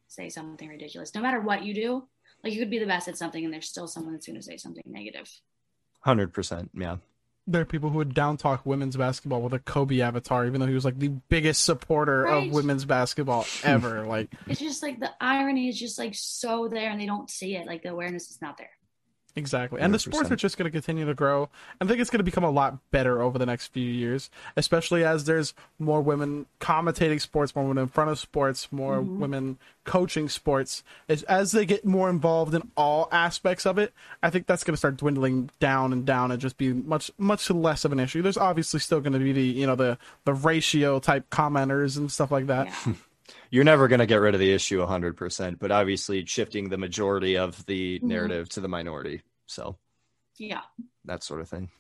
say 0.07 0.29
something 0.29 0.69
ridiculous. 0.69 1.14
No 1.14 1.21
matter 1.21 1.40
what 1.40 1.64
you 1.64 1.75
do, 1.75 2.05
like 2.45 2.52
you 2.52 2.61
could 2.61 2.71
be 2.71 2.79
the 2.79 2.87
best 2.87 3.09
at 3.09 3.19
something, 3.19 3.45
and 3.45 3.52
there's 3.52 3.69
still 3.69 3.88
someone 3.88 4.12
that's 4.12 4.26
going 4.26 4.38
to 4.38 4.43
say 4.43 4.57
something 4.57 4.85
negative. 4.87 5.29
100%. 6.07 6.69
Yeah. 6.75 6.97
There 7.50 7.62
are 7.62 7.66
people 7.66 7.90
who 7.90 7.99
would 7.99 8.14
down 8.14 8.37
talk 8.37 8.64
women's 8.64 8.97
basketball 8.97 9.42
with 9.42 9.52
a 9.52 9.59
Kobe 9.59 10.00
avatar, 10.00 10.47
even 10.47 10.61
though 10.61 10.66
he 10.69 10.75
was 10.75 10.85
like 10.85 10.99
the 10.99 11.09
biggest 11.09 11.64
supporter 11.64 12.23
Right. 12.23 12.47
of 12.47 12.52
women's 12.52 12.85
basketball 12.85 13.45
ever. 13.64 14.07
like 14.07 14.30
It's 14.47 14.61
just 14.61 14.83
like 14.83 15.00
the 15.00 15.11
irony 15.21 15.69
is 15.69 15.78
just 15.78 15.99
like 15.99 16.14
so 16.14 16.69
there, 16.69 16.90
and 16.90 17.00
they 17.00 17.07
don't 17.07 17.28
see 17.28 17.57
it. 17.57 17.66
Like 17.66 17.83
the 17.83 17.90
awareness 17.90 18.30
is 18.30 18.40
not 18.40 18.57
there. 18.57 18.71
Exactly. 19.37 19.80
And 19.80 19.94
the 19.94 19.99
sports 19.99 20.30
are 20.30 20.37
just 20.37 20.58
going 20.58 20.64
to 20.64 20.72
continue 20.72 21.06
to 21.06 21.14
grow. 21.14 21.49
I 21.80 21.84
think 21.87 22.00
it's 22.00 22.10
going 22.10 22.18
to 22.18 22.25
become 22.25 22.42
a 22.44 22.50
lot 22.50 22.78
better 22.90 23.22
over 23.22 23.38
the 23.38 23.46
next 23.46 23.68
few 23.68 23.88
years, 23.88 24.28
especially 24.56 25.04
as 25.04 25.25
there's 25.25 25.54
more 25.78 26.00
women 26.00 26.46
commentating 26.60 27.20
sports, 27.20 27.54
more 27.54 27.64
women 27.64 27.82
in 27.84 27.88
front 27.88 28.10
of 28.10 28.18
sports, 28.18 28.68
more 28.72 28.99
Mhm. 29.00 29.18
women 29.18 29.58
coaching 29.84 30.28
sports. 30.28 30.82
As, 31.08 31.22
as 31.25 31.52
they 31.52 31.64
get 31.64 31.84
more 31.84 32.10
involved 32.10 32.54
in 32.54 32.70
all 32.76 33.08
aspects 33.12 33.66
of 33.66 33.78
it, 33.78 33.92
I 34.22 34.30
think 34.30 34.46
that's 34.46 34.64
going 34.64 34.75
to 34.75 34.78
start 34.78 34.96
dwindling 34.96 35.50
down 35.60 35.92
and 35.92 36.04
down 36.04 36.30
and 36.32 36.40
just 36.40 36.58
be 36.58 36.72
much 36.72 37.10
much 37.16 37.49
less 37.50 37.84
of 37.84 37.92
an 37.92 38.00
issue. 38.00 38.22
There's 38.22 38.37
obviously 38.37 38.80
still 38.80 39.00
going 39.00 39.12
to 39.14 39.18
be 39.20 39.32
the, 39.32 39.42
you 39.44 39.66
know, 39.66 39.76
the 39.76 39.96
the 40.25 40.34
ratio 40.34 40.99
type 40.99 41.30
commenters 41.30 41.96
and 41.96 42.10
stuff 42.10 42.30
like 42.30 42.46
that. 42.49 42.66
Yeah. 42.66 42.92
you're 43.50 43.64
never 43.64 43.88
going 43.88 44.00
to 44.00 44.06
get 44.06 44.16
rid 44.16 44.34
of 44.34 44.40
the 44.40 44.52
issue 44.52 44.80
100% 44.80 45.58
but 45.58 45.70
obviously 45.70 46.25
shifting 46.26 46.68
the 46.68 46.78
majority 46.78 47.37
of 47.37 47.64
the 47.66 47.99
Mhm. 48.00 48.02
narrative 48.04 48.49
to 48.50 48.60
the 48.60 48.68
minority 48.68 49.22
so 49.46 49.76
yeah. 50.38 50.62
that 51.04 51.22
sort 51.22 51.40
of 51.40 51.49
thing 51.49 51.70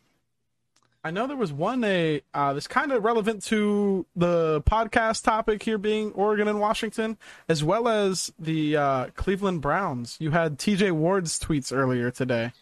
I 1.02 1.10
know 1.10 1.26
there 1.26 1.34
was 1.34 1.50
one 1.50 1.82
a 1.82 2.20
uh, 2.34 2.52
that's 2.52 2.66
kind 2.66 2.92
of 2.92 3.02
relevant 3.02 3.42
to 3.44 4.04
the 4.14 4.60
podcast 4.66 5.24
topic 5.24 5.62
here 5.62 5.78
being 5.78 6.12
Oregon 6.12 6.46
and 6.46 6.60
Washington, 6.60 7.16
as 7.48 7.64
well 7.64 7.88
as 7.88 8.30
the 8.38 8.76
uh, 8.76 9.06
Cleveland 9.14 9.62
Browns. 9.62 10.18
You 10.20 10.30
had 10.32 10.58
T.J. 10.58 10.90
Ward's 10.90 11.40
tweets 11.40 11.74
earlier 11.74 12.10
today. 12.10 12.52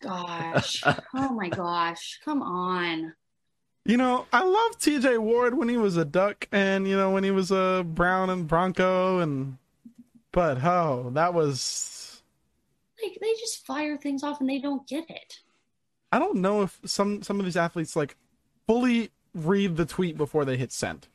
Gosh. 0.00 0.84
oh 0.86 1.32
my 1.34 1.48
gosh. 1.48 2.20
Come 2.24 2.40
on. 2.40 3.14
You 3.84 3.96
know, 3.96 4.26
I 4.32 4.44
love 4.44 4.78
T.J. 4.78 5.18
Ward 5.18 5.56
when 5.56 5.68
he 5.68 5.76
was 5.76 5.96
a 5.96 6.04
Duck, 6.04 6.46
and 6.52 6.86
you 6.86 6.96
know 6.96 7.10
when 7.10 7.24
he 7.24 7.30
was 7.30 7.50
a 7.50 7.84
Brown 7.86 8.28
and 8.30 8.46
Bronco, 8.46 9.18
and 9.18 9.56
but 10.32 10.62
oh, 10.64 11.10
that 11.14 11.34
was 11.34 12.22
Like 13.02 13.18
they 13.20 13.32
just 13.34 13.66
fire 13.66 13.96
things 13.96 14.22
off 14.22 14.40
and 14.40 14.48
they 14.48 14.58
don't 14.58 14.86
get 14.86 15.08
it. 15.08 15.40
I 16.12 16.18
don't 16.18 16.36
know 16.36 16.62
if 16.62 16.78
some 16.84 17.22
some 17.22 17.38
of 17.38 17.44
these 17.46 17.56
athletes 17.56 17.96
like 17.96 18.16
fully 18.66 19.10
read 19.34 19.76
the 19.76 19.86
tweet 19.86 20.16
before 20.16 20.44
they 20.44 20.56
hit 20.56 20.72
send. 20.72 21.08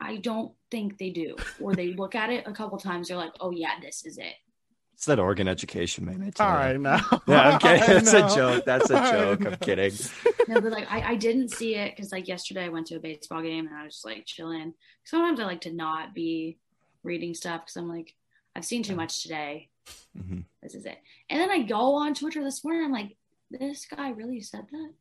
I 0.00 0.16
don't 0.16 0.52
think 0.70 0.98
they 0.98 1.10
do. 1.10 1.36
Or 1.60 1.74
they 1.74 1.94
look 1.94 2.14
at 2.14 2.30
it 2.30 2.46
a 2.46 2.52
couple 2.52 2.78
times, 2.78 3.08
they're 3.08 3.16
like, 3.16 3.34
oh 3.40 3.50
yeah, 3.50 3.80
this 3.80 4.04
is 4.04 4.18
it. 4.18 4.34
It's 4.94 5.04
that 5.06 5.18
oregon 5.18 5.48
education 5.48 6.04
man 6.06 6.22
I 6.26 6.30
tell 6.30 6.46
All 6.46 6.54
ya. 6.54 6.60
right, 6.60 6.80
now. 6.80 7.00
yeah 7.26 7.48
i'm 7.50 7.58
kidding 7.58 7.82
I 7.82 7.86
that's 8.00 8.12
a 8.12 8.34
joke 8.34 8.64
that's 8.64 8.90
a 8.90 8.94
joke 9.12 9.40
know. 9.40 9.50
i'm 9.50 9.56
kidding 9.58 9.92
No, 10.48 10.60
but 10.60 10.72
like 10.72 10.90
I, 10.90 11.12
I 11.12 11.14
didn't 11.16 11.50
see 11.50 11.74
it 11.74 11.94
because 11.96 12.12
like 12.12 12.28
yesterday 12.28 12.64
I 12.64 12.68
went 12.68 12.86
to 12.88 12.96
a 12.96 13.00
baseball 13.00 13.42
game 13.42 13.66
and 13.66 13.74
I 13.76 13.84
was 13.84 13.94
just 13.94 14.04
like 14.04 14.26
chilling. 14.26 14.74
Sometimes 15.04 15.40
I 15.40 15.44
like 15.44 15.62
to 15.62 15.72
not 15.72 16.14
be 16.14 16.58
reading 17.02 17.32
stuff 17.34 17.62
because 17.62 17.76
I'm 17.76 17.88
like, 17.88 18.14
I've 18.54 18.64
seen 18.66 18.82
too 18.82 18.94
much 18.94 19.22
today. 19.22 19.70
Mhm. 20.18 20.44
This 20.62 20.74
is 20.74 20.84
it. 20.84 20.98
And 21.30 21.40
then 21.40 21.50
I 21.50 21.62
go 21.62 21.94
on 21.94 22.12
Twitter 22.14 22.44
this 22.44 22.62
morning. 22.62 22.84
I'm 22.84 22.92
like, 22.92 23.16
this 23.50 23.86
guy 23.86 24.10
really 24.10 24.42
said 24.42 24.66
that? 24.70 24.92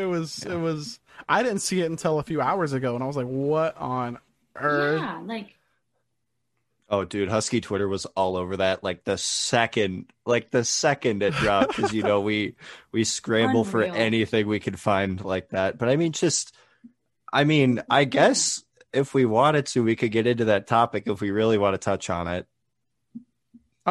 It 0.00 0.04
was 0.06 0.44
it 0.44 0.56
was 0.56 0.98
I 1.28 1.44
didn't 1.44 1.60
see 1.60 1.80
it 1.80 1.88
until 1.90 2.18
a 2.18 2.24
few 2.24 2.40
hours 2.40 2.72
ago 2.72 2.94
and 2.96 3.04
I 3.04 3.06
was 3.06 3.16
like, 3.16 3.26
what 3.26 3.76
on 3.76 4.18
earth? 4.56 5.00
Yeah, 5.00 5.20
like 5.24 5.54
oh 6.88 7.04
dude 7.04 7.28
husky 7.28 7.60
twitter 7.60 7.88
was 7.88 8.06
all 8.06 8.36
over 8.36 8.58
that 8.58 8.84
like 8.84 9.02
the 9.04 9.18
second 9.18 10.06
like 10.24 10.50
the 10.52 10.64
second 10.64 11.22
it 11.22 11.32
dropped 11.34 11.74
because 11.76 11.92
you 11.92 12.02
know 12.02 12.20
we 12.20 12.54
we 12.92 13.02
scramble 13.02 13.64
for 13.64 13.82
anything 13.82 14.46
we 14.46 14.60
could 14.60 14.78
find 14.78 15.24
like 15.24 15.48
that. 15.50 15.78
But 15.78 15.88
i 15.88 15.96
mean 15.96 16.12
just 16.12 16.54
i 17.32 17.42
mean 17.44 17.82
i 17.90 18.04
guess 18.04 18.62
if 18.92 19.14
we 19.14 19.24
wanted 19.24 19.66
to 19.66 19.82
we 19.82 19.96
could 19.96 20.12
get 20.12 20.26
into 20.28 20.44
that 20.46 20.66
topic 20.68 21.04
if 21.06 21.20
we 21.20 21.30
really 21.32 21.58
want 21.58 21.74
to 21.74 21.78
touch 21.78 22.08
on 22.08 22.28
it 22.28 22.46
with 23.14 23.24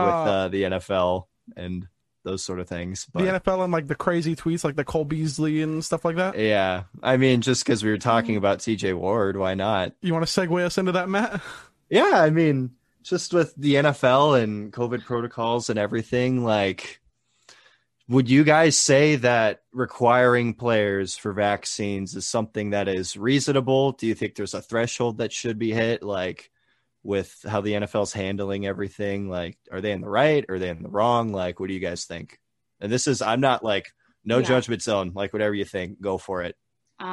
Uh, 0.03 0.23
uh, 0.23 0.47
the 0.47 0.63
nfl 0.63 1.25
and 1.55 1.87
those 2.23 2.43
sort 2.43 2.59
of 2.59 2.67
things 2.67 3.05
but 3.13 3.23
the 3.23 3.39
NFL 3.39 3.63
and 3.63 3.71
like 3.71 3.87
the 3.87 3.93
crazy 3.93 4.35
tweets 4.35 4.63
like 4.63 4.75
the 4.75 4.83
Cole 4.83 5.05
Beasley 5.05 5.61
and 5.61 5.85
stuff 5.85 6.03
like 6.03 6.15
that. 6.15 6.39
yeah. 6.39 6.83
I 7.03 7.17
mean 7.17 7.41
just 7.41 7.63
because 7.63 7.83
we 7.83 7.91
were 7.91 7.99
talking 7.99 8.35
about 8.35 8.59
tj 8.59 8.95
ward 8.97 9.37
why 9.37 9.53
not? 9.53 9.91
You 10.01 10.11
want 10.13 10.25
to 10.25 10.41
segue 10.41 10.63
us 10.63 10.79
into 10.79 10.93
that, 10.93 11.07
Matt? 11.07 11.39
Yeah, 11.87 12.13
I 12.15 12.31
mean, 12.31 12.71
just 13.05 13.33
with 13.33 13.53
the 13.55 13.75
NFL 13.75 14.41
and 14.41 14.74
COVID 14.74 15.05
protocols 15.05 15.69
and 15.69 15.77
everything, 15.77 16.43
like, 16.43 17.00
would 18.07 18.29
you 18.29 18.43
guys 18.43 18.77
say 18.77 19.15
that 19.17 19.62
requiring 19.71 20.53
players 20.53 21.15
for 21.15 21.31
vaccines 21.31 22.15
is 22.15 22.27
something 22.27 22.71
that 22.71 22.88
is 22.88 23.15
reasonable? 23.15 23.93
Do 23.93 24.07
you 24.07 24.15
think 24.15 24.35
there's 24.35 24.53
a 24.53 24.62
threshold 24.62 25.19
that 25.19 25.31
should 25.31 25.59
be 25.59 25.71
hit? 25.71 26.03
Like, 26.03 26.51
with 27.03 27.45
how 27.47 27.62
the 27.62 27.74
NFL's 27.74 28.13
handling 28.13 28.65
everything, 28.65 29.29
like, 29.29 29.57
are 29.71 29.81
they 29.81 29.91
in 29.91 30.01
the 30.01 30.09
right? 30.09 30.43
Are 30.50 30.57
they 30.57 30.69
in 30.69 30.81
the 30.81 30.89
wrong? 30.89 31.31
Like, 31.31 31.59
what 31.59 31.67
do 31.67 31.74
you 31.75 31.79
guys 31.79 32.05
think? 32.05 32.39
And 32.81 32.91
this 32.91 33.05
is, 33.05 33.21
I'm 33.21 33.41
not 33.41 33.63
like, 33.63 33.91
no 34.24 34.39
Yeah. 34.39 34.45
judgment 34.45 34.81
zone. 34.81 35.12
Like, 35.13 35.31
whatever 35.31 35.53
you 35.53 35.65
think, 35.65 36.01
go 36.01 36.17
for 36.17 36.41
it. 36.41 36.55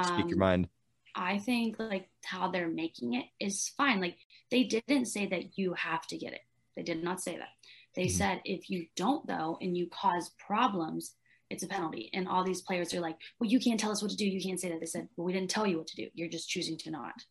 Speak 0.04 0.30
your 0.30 0.36
um, 0.36 0.38
mind. 0.38 0.68
I 1.14 1.38
think 1.38 1.78
like 1.78 2.08
how 2.24 2.50
they're 2.50 2.68
making 2.68 3.14
it 3.14 3.26
is 3.38 3.68
fine. 3.76 4.00
Like 4.00 4.16
they 4.52 4.64
didn't 4.64 5.06
say 5.06 5.26
that 5.26 5.58
you 5.58 5.72
have 5.72 6.06
to 6.08 6.16
get 6.18 6.34
it. 6.34 6.42
They 6.76 6.82
did 6.82 7.02
not 7.02 7.20
say 7.22 7.38
that. 7.38 7.48
They 7.94 8.06
Mhm. 8.06 8.10
said 8.10 8.42
if 8.44 8.70
you 8.70 8.86
don't 8.94 9.26
though 9.26 9.58
and 9.62 9.76
you 9.76 9.86
cause 9.88 10.28
problems, 10.38 11.16
it's 11.50 11.62
a 11.62 11.66
penalty. 11.66 12.10
And 12.12 12.28
all 12.28 12.44
these 12.44 12.62
players 12.62 12.94
are 12.94 13.00
like, 13.00 13.18
well, 13.38 13.50
you 13.50 13.58
can't 13.58 13.80
tell 13.80 13.90
us 13.90 14.02
what 14.02 14.10
to 14.10 14.16
do. 14.16 14.26
You 14.28 14.40
can't 14.40 14.60
say 14.60 14.68
that. 14.68 14.80
They 14.80 14.86
said, 14.86 15.08
well, 15.16 15.24
we 15.26 15.32
didn't 15.32 15.50
tell 15.50 15.66
you 15.66 15.78
what 15.78 15.86
to 15.88 15.96
do. 15.96 16.10
You're 16.14 16.28
just 16.28 16.48
choosing 16.48 16.76
to 16.78 16.90
not. 16.90 17.24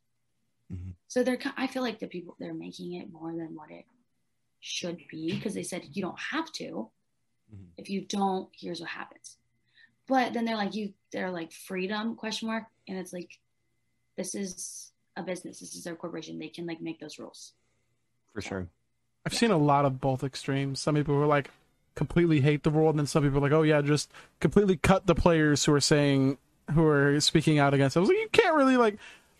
Mhm. 0.71 0.95
So 1.07 1.23
they're. 1.23 1.39
I 1.57 1.67
feel 1.67 1.83
like 1.83 1.99
the 1.99 2.07
people 2.07 2.35
they're 2.39 2.53
making 2.53 2.93
it 2.93 3.11
more 3.11 3.33
than 3.35 3.55
what 3.55 3.71
it 3.71 3.85
should 4.59 4.99
be 5.09 5.33
because 5.33 5.53
they 5.53 5.63
said 5.63 5.89
you 5.93 6.01
don't 6.01 6.19
have 6.19 6.51
to. 6.53 6.91
Mhm. 7.53 7.67
If 7.77 7.89
you 7.89 8.01
don't, 8.01 8.49
here's 8.55 8.79
what 8.81 8.89
happens. 8.89 9.37
But 10.07 10.33
then 10.33 10.45
they're 10.45 10.57
like 10.57 10.73
you. 10.75 10.93
They're 11.11 11.31
like 11.31 11.51
freedom 11.51 12.15
question 12.15 12.47
mark, 12.47 12.65
and 12.87 12.97
it's 12.97 13.13
like 13.13 13.39
this 14.17 14.33
is 14.35 14.90
a 15.15 15.23
business. 15.23 15.59
This 15.59 15.75
is 15.75 15.83
their 15.83 15.95
corporation. 15.95 16.39
They 16.39 16.47
can 16.47 16.65
like 16.65 16.81
make 16.81 16.99
those 16.99 17.19
rules. 17.19 17.53
For 18.33 18.41
sure. 18.41 18.67
I've 19.25 19.33
seen 19.33 19.51
a 19.51 19.57
lot 19.57 19.85
of 19.85 20.01
both 20.01 20.23
extremes. 20.23 20.79
Some 20.79 20.95
people 20.95 21.15
were 21.15 21.25
like 21.27 21.49
completely 21.95 22.41
hate 22.41 22.63
the 22.63 22.71
rule, 22.71 22.89
and 22.89 22.97
then 22.97 23.05
some 23.05 23.23
people 23.23 23.39
are 23.39 23.41
like, 23.41 23.51
oh 23.51 23.63
yeah, 23.63 23.81
just 23.81 24.09
completely 24.39 24.77
cut 24.77 25.05
the 25.05 25.15
players 25.15 25.65
who 25.65 25.73
are 25.73 25.81
saying 25.81 26.37
who 26.73 26.85
are 26.85 27.19
speaking 27.19 27.59
out 27.59 27.73
against 27.73 27.95
it. 27.95 27.99
I 27.99 28.01
was 28.01 28.09
like, 28.09 28.17
you 28.17 28.29
can't 28.31 28.55
really 28.55 28.77
like. 28.77 28.97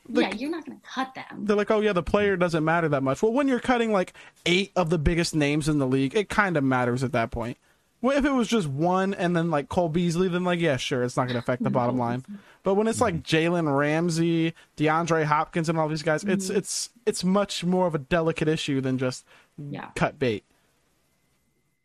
the- 0.10 0.22
yeah, 0.22 0.34
you're 0.36 0.51
not 0.51 0.66
gonna 0.66 0.80
cut 0.84 1.13
them. 1.16 1.46
They're 1.46 1.56
like, 1.56 1.72
oh 1.72 1.80
yeah, 1.80 1.94
the 1.94 2.04
player 2.04 2.36
doesn't 2.36 2.63
matter 2.66 2.90
that 2.90 3.04
much. 3.04 3.24
Well, 3.24 3.32
when 3.32 3.48
you're 3.48 3.60
cutting 3.60 3.92
like 3.92 4.13
eight 4.46 4.72
of 4.75 4.90
the 4.90 4.98
biggest 5.00 5.34
names 5.34 5.70
in 5.70 5.80
the 5.80 5.88
league, 5.88 6.16
it 6.16 6.30
kind 6.30 6.58
of 6.58 6.63
matters 6.63 7.04
at 7.04 7.13
that 7.13 7.32
point. 7.32 7.58
Well, 8.01 8.17
if 8.17 8.25
it 8.25 8.31
was 8.31 8.48
just 8.48 8.67
one 8.67 9.13
and 9.13 9.36
then 9.36 9.51
like 9.51 9.70
Cole 9.70 9.89
Beasley, 9.89 10.27
then 10.27 10.43
like 10.43 10.60
yeah, 10.60 10.77
sure, 10.77 11.03
it's 11.03 11.15
not 11.15 11.24
going 11.24 11.34
to 11.34 11.39
affect 11.39 11.63
the 11.63 11.70
bottom 11.70 11.98
line. 11.98 12.25
But 12.63 12.74
when 12.75 12.88
it's 12.88 13.01
like 13.01 13.15
mm-hmm. 13.24 13.53
Jalen 13.53 13.77
Ramsey, 13.77 14.53
DeAndre 14.77 15.25
Hopkins, 15.25 15.70
and 15.70 15.77
all 15.77 15.88
these 15.88 16.01
guys, 16.03 16.24
it's 16.24 16.48
mm-hmm. 16.48 16.58
it's 16.58 16.89
it's 17.05 17.24
much 17.24 17.63
more 17.63 17.86
of 17.88 17.93
a 17.96 18.00
delicate 18.00 18.48
issue 18.48 18.81
than 18.81 18.98
just 18.98 19.25
Yeah. 19.58 19.89
cut 19.96 20.17
bait. 20.17 20.43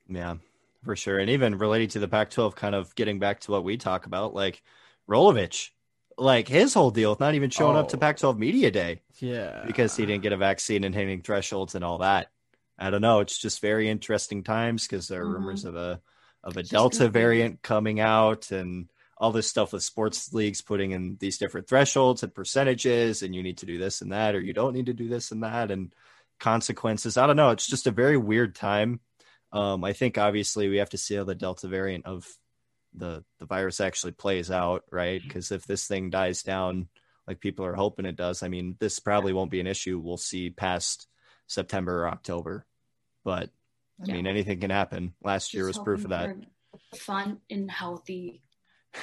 Yeah, 0.09 0.37
for 0.85 0.97
sure. 0.97 1.19
And 1.19 1.29
even 1.31 1.59
related 1.59 1.91
to 1.91 1.99
the 1.99 2.09
Pac 2.09 2.31
12, 2.31 2.55
kind 2.57 2.75
of 2.75 2.95
getting 2.95 3.19
back 3.19 3.41
to 3.41 3.51
what 3.51 3.65
we 3.65 3.77
talk 3.77 4.07
about, 4.07 4.35
like 4.35 4.63
Rolovich, 5.09 5.71
like 6.17 6.49
his 6.49 6.75
whole 6.75 6.91
deal 6.91 7.11
with 7.11 7.21
not 7.21 7.35
even 7.35 7.51
showing 7.51 7.77
up 7.77 7.89
to 7.89 7.97
Oh. 7.97 8.01
Pac 8.01 8.17
12 8.19 8.39
Media 8.39 8.71
Day 8.71 9.01
Yeah, 9.19 9.65
because 9.67 9.97
he 9.97 10.07
didn't 10.07 10.23
get 10.23 10.33
a 10.33 10.37
vaccine 10.37 10.85
and 10.85 10.95
hitting 10.95 11.23
thresholds 11.23 11.75
and 11.75 11.85
all 11.85 11.99
that. 11.99 12.31
I 12.79 12.91
don't 12.91 13.01
know. 13.01 13.21
It's 13.21 13.39
just 13.39 13.61
very 13.61 13.89
interesting 13.89 14.43
times 14.43 14.87
because 14.87 15.09
there 15.09 15.23
are 15.23 15.29
rumors 15.29 15.65
of 15.65 15.77
a 15.77 16.01
of 16.45 16.57
a 16.57 16.61
It's 16.61 16.69
Delta 16.69 17.09
variant 17.09 17.63
coming 17.63 18.01
out 18.01 18.51
and 18.51 18.89
all 19.19 19.33
this 19.33 19.49
stuff 19.49 19.73
with 19.73 19.83
sports 19.83 20.33
leagues 20.33 20.61
putting 20.61 20.91
in 20.91 21.17
these 21.19 21.39
different 21.39 21.69
thresholds 21.69 22.23
and 22.23 22.35
percentages, 22.35 23.23
and 23.23 23.35
you 23.35 23.43
need 23.43 23.59
to 23.59 23.67
do 23.67 23.79
this 23.79 24.03
and 24.03 24.13
that, 24.13 24.35
or 24.35 24.41
you 24.41 24.53
don't 24.53 24.75
need 24.75 24.87
to 24.87 24.93
do 24.93 25.09
this 25.09 25.33
and 25.33 25.43
that, 25.43 25.71
and 25.71 25.95
consequences. 26.39 27.17
I 27.17 27.27
don't 27.27 27.37
know. 27.37 27.51
It's 27.51 27.67
just 27.67 27.87
a 27.87 27.91
very 27.93 28.19
weird 28.19 28.55
time. 28.55 29.01
Um, 29.53 29.85
I 29.85 29.95
think 29.95 30.19
obviously 30.19 30.69
we 30.69 30.77
have 30.79 30.91
to 30.91 30.99
see 30.99 31.15
how 31.15 31.25
the 31.25 31.35
Delta 31.35 31.67
variant 31.69 32.05
of 32.05 32.27
the 32.95 33.25
the 33.39 33.47
virus 33.47 33.81
actually 33.81 34.13
plays 34.13 34.51
out, 34.51 34.85
right? 34.91 35.23
Because 35.23 35.51
if 35.51 35.67
this 35.67 35.87
thing 35.87 36.11
dies 36.11 36.43
down 36.43 36.89
like 37.27 37.41
people 37.41 37.65
are 37.65 37.75
hoping 37.75 38.07
it 38.07 38.17
does, 38.17 38.43
I 38.43 38.49
mean, 38.49 38.77
this 38.79 38.99
probably 38.99 39.33
won't 39.33 39.51
be 39.51 39.61
an 39.61 39.67
issue. 39.67 39.99
We'll 39.99 40.17
see 40.19 40.51
past 40.51 41.09
September 41.47 42.03
or 42.05 42.09
October, 42.09 42.65
but 43.25 43.51
I 44.01 44.05
Yeah. 44.07 44.15
mean, 44.15 44.27
anything 44.27 44.61
can 44.61 44.71
happen. 44.71 45.15
Last 45.23 45.55
year 45.55 45.67
was 45.67 45.79
proof 45.79 46.05
of 46.05 46.11
that. 46.11 46.31
a 46.93 46.97
Fun 46.97 47.41
and 47.51 47.71
healthy 47.71 48.43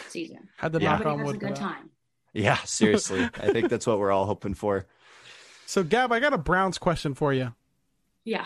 season. 0.08 0.50
had 0.58 0.74
to 0.74 0.80
Yeah. 0.82 0.98
knock 0.98 1.06
on 1.06 1.20
has 1.20 1.28
a 1.28 1.32
wood. 1.32 1.40
good 1.40 1.56
time. 1.56 1.90
Yeah, 2.34 2.56
seriously. 2.66 3.24
I 3.24 3.52
think 3.52 3.70
that's 3.70 3.88
what 3.88 4.00
we're 4.00 4.12
all 4.12 4.26
hoping 4.26 4.54
for. 4.54 4.86
So 5.66 5.84
Gabb, 5.84 6.12
I 6.12 6.20
got 6.20 6.34
a 6.34 6.38
Browns 6.38 6.78
question 6.78 7.14
for 7.14 7.34
you. 7.34 7.54
Yeah. 8.24 8.46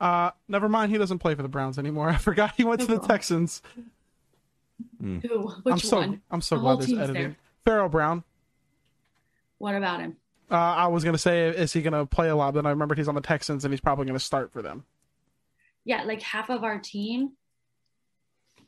Uh, 0.00 0.30
never 0.46 0.68
mind, 0.68 0.92
he 0.92 0.98
doesn't 0.98 1.18
play 1.20 1.34
for 1.34 1.42
the 1.42 1.48
Browns 1.48 1.78
anymore. 1.78 2.08
I 2.10 2.16
forgot 2.18 2.54
he 2.56 2.64
went 2.64 2.80
to 2.82 2.86
the. 2.86 2.98
Texans. 3.00 3.62
Who? 5.00 5.18
Which 5.62 5.72
I'm 5.72 5.78
so 5.78 5.96
one? 5.98 6.22
I'm 6.30 6.40
so 6.42 6.56
The 6.56 6.60
glad 6.60 6.68
whole 6.70 6.76
there's 6.78 6.86
team's 6.88 7.00
editing. 7.00 7.22
there. 7.22 7.36
Farrell 7.64 7.88
Brown. 7.88 8.24
What 9.58 9.74
about 9.74 10.00
him? 10.00 10.16
Uh, 10.50 10.54
I 10.54 10.86
was 10.88 11.02
gonna 11.04 11.18
say, 11.18 11.48
is 11.48 11.72
he 11.72 11.82
gonna 11.82 12.06
play 12.06 12.28
a 12.28 12.36
lot? 12.36 12.54
Then 12.54 12.66
I 12.66 12.70
remembered 12.70 12.98
he's 12.98 13.08
on 13.08 13.14
the 13.14 13.20
Texans 13.20 13.64
and 13.64 13.72
he's 13.72 13.80
probably 13.80 14.06
gonna 14.06 14.18
start 14.18 14.52
for 14.52 14.62
them. 14.62 14.84
Yeah, 15.84 16.02
like 16.04 16.22
half 16.22 16.50
of 16.50 16.62
our 16.64 16.78
team 16.78 17.32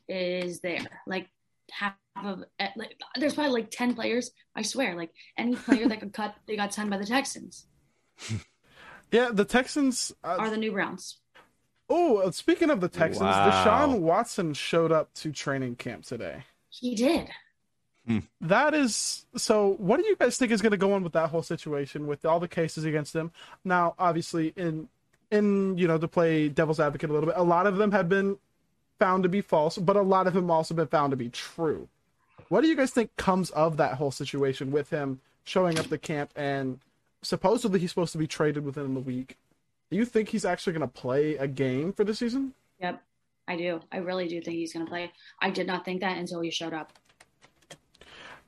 is 0.07 0.59
there. 0.61 0.85
Like 1.07 1.29
half 1.71 1.93
of 2.23 2.43
eh, 2.59 2.69
like 2.75 2.95
there's 3.15 3.33
probably 3.35 3.53
like 3.53 3.71
10 3.71 3.95
players. 3.95 4.31
I 4.55 4.61
swear, 4.63 4.95
like 4.95 5.11
any 5.37 5.55
player 5.55 5.87
that 5.87 5.99
could 5.99 6.13
cut, 6.13 6.35
they 6.47 6.55
got 6.55 6.73
signed 6.73 6.89
by 6.89 6.97
the 6.97 7.05
Texans. 7.05 7.65
Yeah, 9.11 9.29
the 9.33 9.43
Texans. 9.45 10.13
Uh, 10.23 10.35
Are 10.37 10.51
the 10.51 10.57
new 10.57 10.71
Browns. 10.71 11.17
oh, 11.89 12.29
speaking 12.29 12.69
of 12.69 12.79
the 12.79 12.87
Texans, 12.87 13.21
Wow. 13.21 13.49
Deshaun 13.65 14.01
Watson 14.01 14.53
showed 14.53 14.91
up 14.91 15.11
to 15.15 15.31
training 15.31 15.77
camp 15.77 16.03
today. 16.05 16.43
He 16.69 16.93
did. 16.93 17.27
Mm. 18.09 18.23
That 18.41 18.73
is 18.73 19.25
so. 19.35 19.75
What 19.77 19.99
do 19.99 20.07
you 20.07 20.15
guys 20.15 20.37
think 20.37 20.51
is 20.51 20.61
going 20.61 20.71
to 20.71 20.77
go 20.77 20.93
on 20.93 21.03
with 21.03 21.13
that 21.13 21.29
whole 21.29 21.43
situation 21.43 22.07
with 22.07 22.25
all 22.25 22.39
the 22.39 22.47
cases 22.47 22.83
against 22.83 23.15
him? 23.15 23.31
Now, 23.63 23.93
obviously, 23.99 24.51
in 24.55 24.89
in 25.29 25.77
you 25.77 25.87
know 25.87 25.97
to 25.97 26.07
play 26.07 26.49
devil's 26.49 26.79
advocate 26.79 27.09
a 27.09 27.13
little 27.13 27.27
bit, 27.27 27.37
a 27.37 27.43
lot 27.43 27.67
of 27.67 27.77
them 27.77 27.91
have 27.91 28.09
been 28.09 28.37
found 28.97 29.23
to 29.23 29.29
be 29.29 29.41
false, 29.41 29.77
but 29.77 29.95
a 29.95 30.01
lot 30.01 30.27
of 30.27 30.33
them 30.33 30.49
also 30.49 30.73
been 30.73 30.87
found 30.87 31.11
to 31.11 31.17
be 31.17 31.29
true. 31.29 31.87
What 32.49 32.61
do 32.61 32.67
you 32.67 32.75
guys 32.75 32.91
think 32.91 33.15
comes 33.15 33.51
of 33.51 33.77
that 33.77 33.95
whole 33.95 34.11
situation 34.11 34.71
with 34.71 34.89
him 34.89 35.21
showing 35.43 35.79
up 35.79 35.87
the 35.87 35.97
camp 35.97 36.31
and 36.35 36.79
supposedly 37.21 37.79
he's 37.79 37.91
supposed 37.91 38.11
to 38.13 38.17
be 38.17 38.27
traded 38.27 38.65
within 38.65 38.95
the 38.95 38.99
week? 38.99 39.37
Do 39.91 39.97
you 39.97 40.05
think 40.05 40.29
he's 40.29 40.45
actually 40.45 40.73
going 40.73 40.87
to 40.87 40.93
play 40.93 41.35
a 41.37 41.47
game 41.47 41.93
for 41.93 42.03
the 42.03 42.13
season? 42.13 42.53
Yep. 42.79 43.01
I 43.47 43.55
do. 43.55 43.81
I 43.91 43.97
really 43.97 44.27
do 44.27 44.41
think 44.41 44.57
he's 44.57 44.73
going 44.73 44.85
to 44.85 44.89
play. 44.89 45.11
I 45.41 45.49
did 45.49 45.65
not 45.65 45.85
think 45.85 46.01
that 46.01 46.17
until 46.17 46.41
he 46.41 46.51
showed 46.51 46.73
up. 46.73 46.93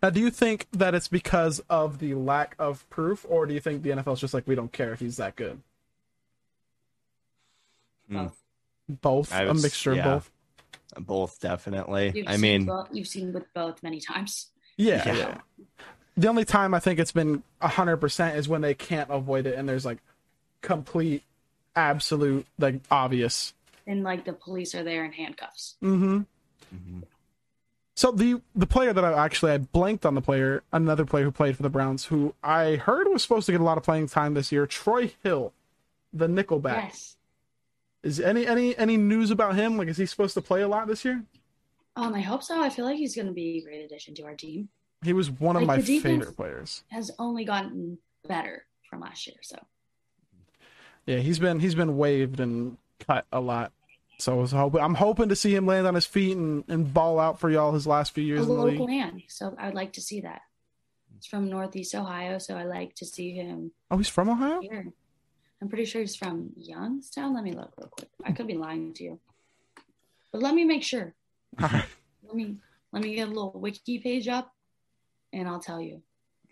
Now, 0.02 0.10
do 0.10 0.20
you 0.20 0.32
think 0.32 0.68
that 0.72 0.96
it's 0.96 1.08
because 1.08 1.60
of 1.70 2.00
the 2.00 2.16
lack 2.16 2.56
of 2.58 2.90
proof, 2.90 3.26
or 3.30 3.46
do 3.46 3.54
you 3.54 3.60
think 3.60 3.84
the 3.84 3.92
NFL 3.92 4.14
is 4.14 4.20
just 4.20 4.34
like 4.34 4.48
we 4.48 4.56
don't 4.56 4.72
care 4.72 4.94
if 4.94 5.00
he's 5.00 5.18
that 5.18 5.36
good? 5.36 5.62
Hmm. 8.10 8.28
Both, 8.90 9.32
I 9.32 9.44
a 9.44 9.48
would 9.48 9.58
s- 9.58 9.64
mixture 9.64 9.94
yeah. 9.94 10.14
of 10.16 10.32
both. 10.96 11.06
Both 11.08 11.40
definitely. 11.40 12.12
You've 12.16 12.28
I 12.28 12.38
mean, 12.38 12.66
both, 12.66 12.90
you've 12.92 13.08
seen 13.08 13.32
with 13.32 13.46
both 13.54 13.82
many 13.84 14.02
times. 14.02 14.48
Yeah, 14.76 15.04
Yeah. 15.06 15.16
yeah. 15.16 15.38
The 16.18 16.28
only 16.28 16.44
time 16.44 16.74
I 16.74 16.80
think 16.80 17.00
it's 17.00 17.14
been 17.14 17.42
hundred 17.62 17.98
percent 17.98 18.36
is 18.36 18.50
when 18.50 18.60
they 18.62 18.74
can't 18.74 19.10
avoid 19.10 19.46
it, 19.46 19.56
and 19.56 19.68
there's 19.70 19.86
like 19.86 20.00
complete, 20.62 21.24
absolute, 21.76 22.46
like 22.60 22.82
obvious. 22.92 23.54
And 23.88 24.04
like 24.04 24.26
the 24.26 24.34
police 24.34 24.76
are 24.76 24.84
there 24.84 25.06
in 25.06 25.14
handcuffs. 25.14 25.76
Mm-hmm. 25.82 26.18
Mhm. 26.76 27.04
So 28.02 28.12
the 28.12 28.42
the 28.56 28.66
player 28.66 28.94
that 28.94 29.06
I 29.06 29.14
actually 29.14 29.52
I 29.52 29.60
blanked 29.60 30.08
on 30.08 30.16
the 30.16 30.22
player, 30.22 30.64
another 30.74 31.06
player 31.06 31.26
who 31.26 31.32
played 31.32 31.56
for 31.56 31.62
the 31.62 31.70
Browns, 31.70 32.06
who 32.06 32.34
I 32.44 32.78
heard 32.78 33.08
was 33.08 33.22
supposed 33.22 33.46
to 33.46 33.52
get 33.52 33.62
a 33.62 33.64
lot 33.64 33.78
of 33.78 33.84
playing 33.84 34.08
time 34.08 34.34
this 34.34 34.52
year, 34.52 34.66
Troy 34.66 35.14
Hill, 35.22 35.54
the 36.12 36.26
Nickelback. 36.26 36.86
Yes. 36.86 37.18
Is 38.02 38.20
any 38.20 38.48
any 38.48 38.76
any 38.76 38.98
news 38.98 39.30
about 39.30 39.54
him? 39.54 39.78
Like, 39.78 39.88
is 39.88 39.98
he 39.98 40.08
supposed 40.08 40.34
to 40.34 40.42
play 40.42 40.64
a 40.64 40.68
lot 40.68 40.88
this 40.88 41.06
year? 41.06 41.24
Um, 41.96 42.16
I 42.16 42.22
hope 42.22 42.42
so. 42.42 42.60
I 42.60 42.70
feel 42.72 42.86
like 42.86 42.98
he's 42.98 43.16
going 43.16 43.28
to 43.28 43.34
be 43.34 43.60
a 43.60 43.62
great 43.62 43.86
addition 43.86 44.16
to 44.16 44.24
our 44.24 44.34
team. 44.34 44.70
He 45.04 45.14
was 45.14 45.30
one 45.30 45.56
of 45.56 45.62
Like, 45.62 45.78
my 45.78 45.84
favorite 45.84 46.36
players. 46.36 46.84
Has 46.88 47.12
only 47.20 47.46
gotten 47.46 48.00
better 48.28 48.66
from 48.90 49.02
last 49.02 49.28
year. 49.28 49.38
So 49.44 49.60
Yeah, 51.06 51.18
he's 51.18 51.38
been 51.38 51.60
he's 51.60 51.76
been 51.76 51.98
waived 51.98 52.40
and 52.40 52.78
cut 53.00 53.28
a 53.32 53.40
lot. 53.40 53.72
So 54.22 54.34
I 54.34 54.36
was 54.36 54.52
hoping, 54.52 54.82
I'm 54.82 54.94
hoping 54.94 55.30
to 55.30 55.36
see 55.36 55.56
him 55.56 55.66
land 55.66 55.88
on 55.88 55.96
his 55.96 56.06
feet 56.06 56.38
and, 56.38 56.64
and 56.68 56.94
ball 56.94 57.20
out 57.20 57.40
for 57.40 57.50
y'all 57.50 57.72
his 57.72 57.88
last 57.88 58.14
few 58.14 58.24
a 58.24 58.28
years 58.28 58.42
in 58.42 58.48
the 58.50 58.54
local 58.54 58.88
man. 58.88 59.24
So 59.28 59.56
I 59.58 59.66
would 59.66 59.74
like 59.74 59.94
to 59.94 60.02
see 60.02 60.22
that. 60.22 60.42
He's 61.16 61.26
from 61.26 61.50
Northeast 61.50 61.96
Ohio, 61.96 62.38
so 62.38 62.56
I 62.56 62.64
like 62.64 62.94
to 62.96 63.06
see 63.06 63.34
him 63.34 63.72
Oh, 63.90 63.98
he's 63.98 64.10
from 64.10 64.30
Ohio. 64.30 64.62
here. 64.62 64.94
I'm 65.62 65.70
pretty 65.70 65.86
sure 65.86 66.02
he's 66.02 66.16
from 66.16 66.52
Youngstown. 66.56 67.34
Let 67.34 67.44
me 67.44 67.52
look 67.54 67.74
real 67.78 67.90
quick. 67.90 68.10
I 68.24 68.32
could 68.32 68.48
be 68.48 68.54
lying 68.56 68.94
to 68.94 69.04
you, 69.04 69.20
but 70.32 70.42
let 70.42 70.54
me 70.56 70.66
make 70.66 70.84
sure. 70.84 71.14
Let 71.60 71.86
me 72.34 72.58
let 72.92 73.04
me 73.04 73.16
get 73.16 73.28
a 73.28 73.32
little 73.32 73.52
wiki 73.56 74.00
page 74.00 74.28
up, 74.28 74.54
and 75.34 75.48
I'll 75.48 75.60
tell 75.60 75.82
you. 75.82 76.02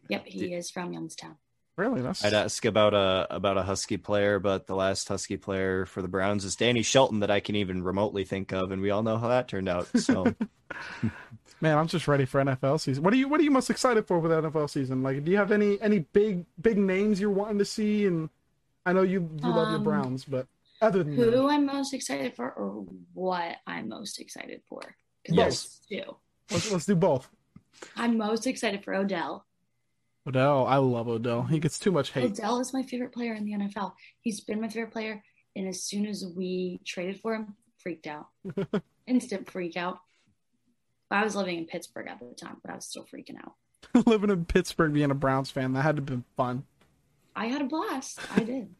Yep, 0.09 0.25
he 0.25 0.53
is 0.53 0.69
from 0.71 0.91
Youngstown. 0.93 1.37
Really? 1.79 2.01
That's 2.01 2.25
I'd 2.25 2.33
ask 2.33 2.65
about 2.65 2.93
a 2.93 3.25
about 3.29 3.57
a 3.57 3.63
Husky 3.63 3.95
player, 3.95 4.37
but 4.37 4.67
the 4.67 4.75
last 4.75 5.07
Husky 5.07 5.37
player 5.37 5.85
for 5.85 6.01
the 6.01 6.09
Browns 6.09 6.43
is 6.43 6.57
Danny 6.57 6.81
Shelton 6.81 7.21
that 7.21 7.31
I 7.31 7.39
can 7.39 7.55
even 7.55 7.83
remotely 7.83 8.25
think 8.25 8.51
of, 8.51 8.71
and 8.71 8.81
we 8.81 8.89
all 8.89 9.01
know 9.01 9.17
how 9.17 9.29
that 9.29 9.47
turned 9.47 9.69
out. 9.69 9.87
So 9.97 10.25
man. 11.61 11.77
I'm 11.77 11.87
just 11.87 12.05
ready 12.07 12.25
for 12.25 12.43
NFL 12.43 12.81
season. 12.81 13.01
What 13.01 13.13
are 13.13 13.15
you 13.15 13.29
What 13.29 13.39
are 13.39 13.43
you 13.43 13.51
most 13.51 13.69
excited 13.69 14.07
for 14.07 14.19
with 14.19 14.31
the 14.31 14.41
NFL 14.41 14.69
season? 14.69 15.03
Like, 15.03 15.23
do 15.23 15.31
you 15.31 15.37
have 15.37 15.53
any 15.53 15.81
any 15.81 15.99
big 15.99 16.45
big 16.61 16.77
names 16.77 17.21
you're 17.21 17.29
wanting 17.29 17.59
to 17.59 17.65
see? 17.65 18.05
And 18.05 18.29
I 18.85 18.91
know 18.91 19.03
you 19.03 19.29
you 19.41 19.49
love 19.49 19.69
your 19.69 19.77
Um, 19.77 19.83
Browns, 19.85 20.25
but 20.25 20.47
other 20.81 21.01
than 21.01 21.15
that, 21.15 21.31
Who 21.31 21.47
I'm 21.47 21.65
most 21.65 21.93
excited 21.93 22.35
for, 22.35 22.51
or 22.51 22.85
what 23.13 23.55
I'm 23.65 23.87
most 23.87 24.19
excited 24.19 24.61
for? 24.67 24.95
Yes. 25.27 25.79
there's 25.89 26.05
two. 26.05 26.15
let's 26.51 26.71
let's 26.71 26.85
do 26.85 26.95
both. 26.95 27.29
I'm 27.95 28.17
most 28.17 28.47
excited 28.47 28.83
for 28.83 28.93
Odell. 28.93 29.45
Odell, 30.27 30.67
I 30.67 30.77
love 30.77 31.07
Odell. 31.07 31.43
He 31.43 31.59
gets 31.59 31.79
too 31.79 31.91
much 31.91 32.11
hate. 32.11 32.31
Odell 32.31 32.59
is 32.59 32.73
my 32.73 32.83
favorite 32.83 33.13
player 33.13 33.33
in 33.33 33.45
the 33.45 33.53
NFL. 33.53 33.93
He's 34.21 34.41
been 34.41 34.61
my 34.61 34.69
favorite 34.69 34.91
player, 34.91 35.23
and 35.55 35.67
as 35.67 35.83
soon 35.83 36.05
as 36.05 36.25
we 36.35 36.81
traded 36.85 37.19
for 37.21 37.33
him, 37.33 37.55
freaked 37.77 38.07
out. 38.07 38.27
Instant 39.07 39.49
freak 39.49 39.77
out. 39.77 39.99
I 41.11 41.23
was 41.23 41.35
living 41.35 41.57
in 41.57 41.65
Pittsburgh 41.65 42.07
at 42.07 42.19
the 42.19 42.35
time, 42.35 42.57
but 42.61 42.71
I 42.71 42.75
was 42.75 42.85
still 42.85 43.05
freaking 43.05 43.37
out. 43.37 43.53
Living 44.05 44.29
in 44.29 44.45
Pittsburgh, 44.45 44.93
being 44.93 45.09
a 45.09 45.15
Browns 45.15 45.49
fan, 45.49 45.73
that 45.73 45.81
had 45.81 45.95
to 45.95 46.01
have 46.01 46.05
been 46.05 46.25
fun. 46.37 46.63
I 47.35 47.47
had 47.47 47.61
a 47.61 47.65
blast. 47.65 48.19
I 48.35 48.43
did. 48.43 48.69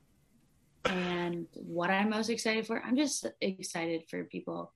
And 0.86 1.48
what 1.54 1.90
I'm 1.90 2.10
most 2.10 2.30
excited 2.30 2.66
for, 2.66 2.82
I'm 2.82 2.96
just 2.96 3.26
excited 3.42 4.06
for 4.10 4.24
people 4.24 4.72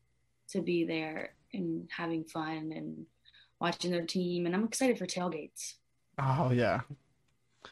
to 0.49 0.61
be 0.61 0.83
there 0.83 1.33
and 1.53 1.89
having 1.95 2.25
fun 2.25 2.73
and 2.75 3.05
watching 3.61 3.89
their 3.89 4.05
team. 4.05 4.45
And 4.45 4.53
I'm 4.53 4.65
excited 4.65 4.99
for 4.99 5.05
tailgates. 5.05 5.75
Oh 6.19 6.51
yeah, 6.51 6.81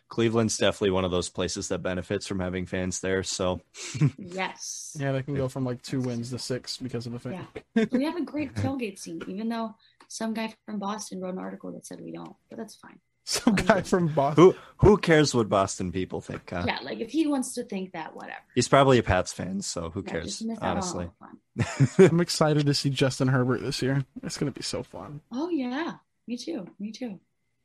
Cleveland's 0.10 0.58
definitely 0.58 0.92
one 0.92 1.06
of 1.06 1.12
those 1.12 1.30
places 1.30 1.68
that 1.70 1.80
benefits 1.80 2.28
from 2.28 2.40
having 2.40 2.66
fans 2.66 3.00
there. 3.02 3.24
So 3.24 3.62
Yes. 4.18 4.96
yeah. 5.00 5.12
They 5.12 5.24
can 5.24 5.36
go 5.36 5.48
from 5.48 5.66
like 5.66 5.82
two 5.82 6.02
wins 6.02 6.30
to 6.32 6.40
six 6.40 6.78
because 6.78 7.06
of 7.06 7.14
the 7.14 7.20
fan. 7.20 7.48
Yeah. 7.76 7.86
we 7.92 8.04
have 8.06 8.16
a 8.18 8.22
great 8.22 8.54
tailgate 8.56 9.00
scene, 9.00 9.22
even 9.28 9.50
though 9.50 9.76
some 10.08 10.34
guy 10.34 10.54
from 10.66 10.80
Boston 10.80 11.22
wrote 11.22 11.34
an 11.34 11.40
article 11.40 11.72
that 11.74 11.86
said 11.86 12.02
we 12.02 12.12
don't, 12.12 12.36
but 12.50 12.58
that's 12.58 12.76
fine. 12.76 13.00
Some 13.24 13.54
guy 13.56 13.82
from 13.84 14.08
Boston. 14.08 14.44
who 14.44 14.56
who 14.78 14.98
cares 14.98 15.34
what 15.36 15.48
Boston 15.48 15.92
people 15.92 16.22
think? 16.22 16.50
Huh? 16.50 16.64
Yeah, 16.66 16.80
like 16.82 17.00
if 17.00 17.12
he 17.12 17.28
wants 17.28 17.54
to 17.54 17.64
think 17.64 17.92
that, 17.94 18.16
whatever. 18.16 18.40
He's 18.56 18.68
probably 18.68 18.98
a 18.98 19.04
Pats 19.04 19.32
fan, 19.32 19.62
so 19.62 19.92
who 19.92 20.04
Yeah, 20.06 20.12
cares? 20.14 20.26
just 20.26 20.44
miss 20.44 20.58
out 20.62 20.78
on 20.78 20.84
all 20.84 21.14
Honestly. 21.22 22.08
I'm 22.10 22.20
excited 22.20 22.66
to 22.66 22.74
see 22.74 22.90
Justin 22.90 23.28
Herbert 23.28 23.62
this 23.62 23.82
year. 23.82 24.06
It's 24.24 24.38
gonna 24.40 24.52
be 24.52 24.64
so 24.64 24.82
fun. 24.82 25.22
Oh 25.32 25.50
yeah, 25.50 25.94
me 26.28 26.36
too. 26.36 26.66
Me 26.80 26.92
too. 26.92 27.20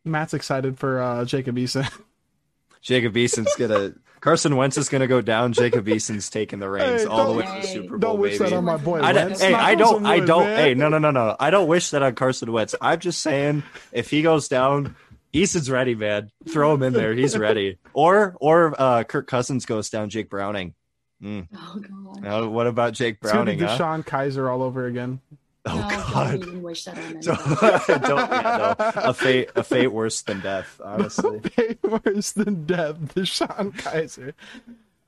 Matt's 0.06 0.34
excited 0.34 0.78
for 0.78 1.00
uh, 1.02 1.24
Jacob 1.24 1.56
Eason. 1.56 1.90
Jacob 2.82 3.16
Eason's 3.16 3.52
gonna 3.56 3.94
Carson 4.20 4.56
Wentz 4.56 4.78
is 4.78 4.88
gonna 4.88 5.06
go 5.06 5.20
down. 5.20 5.52
Jacob 5.52 5.88
Eason's 5.88 6.30
taking 6.30 6.58
the 6.60 6.68
reins 6.68 7.02
Hey, 7.02 7.06
all 7.08 7.32
the 7.32 7.38
way 7.38 7.44
don't- 7.44 7.54
to 7.56 7.60
the 7.62 7.66
Super 7.66 7.98
Bowl. 7.98 8.12
Don't 8.12 8.20
wish 8.20 8.38
baby. 8.38 8.50
that 8.50 8.56
on 8.56 8.64
my 8.64 8.76
boy. 8.76 9.00
I 9.00 9.12
don't, 9.12 9.26
Wentz. 9.26 9.42
hey, 9.42 9.54
I 9.54 9.74
don't, 9.74 10.06
I 10.06 10.20
don't, 10.20 10.44
man. 10.44 10.56
hey, 10.58 10.74
no, 10.74 10.88
no, 10.88 10.98
no, 10.98 11.10
no. 11.10 11.36
I 11.40 11.50
don't 11.50 11.66
wish 11.68 11.90
that 11.90 12.02
on 12.02 12.14
Carson 12.14 12.50
Wentz. 12.52 12.74
I'm 12.80 13.00
just 13.00 13.20
saying, 13.22 13.62
if 13.92 14.10
he 14.10 14.22
goes 14.22 14.48
down, 14.48 14.94
Eason's 15.32 15.70
ready, 15.70 15.94
man. 15.94 16.30
Throw 16.48 16.74
him 16.74 16.82
in 16.84 16.92
there. 16.92 17.12
He's 17.12 17.36
ready. 17.38 17.78
Or, 17.92 18.36
or 18.40 18.74
uh, 18.80 19.04
Kirk 19.04 19.26
Cousins 19.26 19.66
goes 19.66 19.90
down. 19.90 20.08
Jake 20.10 20.30
Browning. 20.30 20.74
Mm. 21.22 21.48
Oh 21.54 21.82
god. 22.22 22.44
Uh, 22.44 22.48
what 22.48 22.66
about 22.66 22.92
Jake 22.92 23.18
It's 23.22 23.32
gonna 23.32 23.52
be 23.52 23.56
Browning? 23.56 23.76
Huh? 23.78 24.02
Kizer 24.02 24.50
all 24.50 24.62
over 24.62 24.86
again. 24.86 25.20
Oh 25.66 25.74
no, 25.74 25.88
God. 25.88 26.40
Don't 26.40 26.48
even 26.48 26.62
wish 26.62 26.84
that 26.84 26.96
on 26.96 27.20
Don't, 27.20 28.02
don't 28.02 28.30
yeah, 28.30 28.74
no. 28.78 28.92
a 29.02 29.14
fate, 29.14 29.50
a 29.56 29.62
fate 29.62 29.88
worse 29.88 30.22
than 30.22 30.40
death. 30.40 30.80
Honestly, 30.84 31.38
a 31.44 31.50
fate 31.50 31.78
worse 31.82 32.32
than 32.32 32.64
death. 32.66 32.96
DeShone 33.14 33.72
Kizer. 33.76 34.32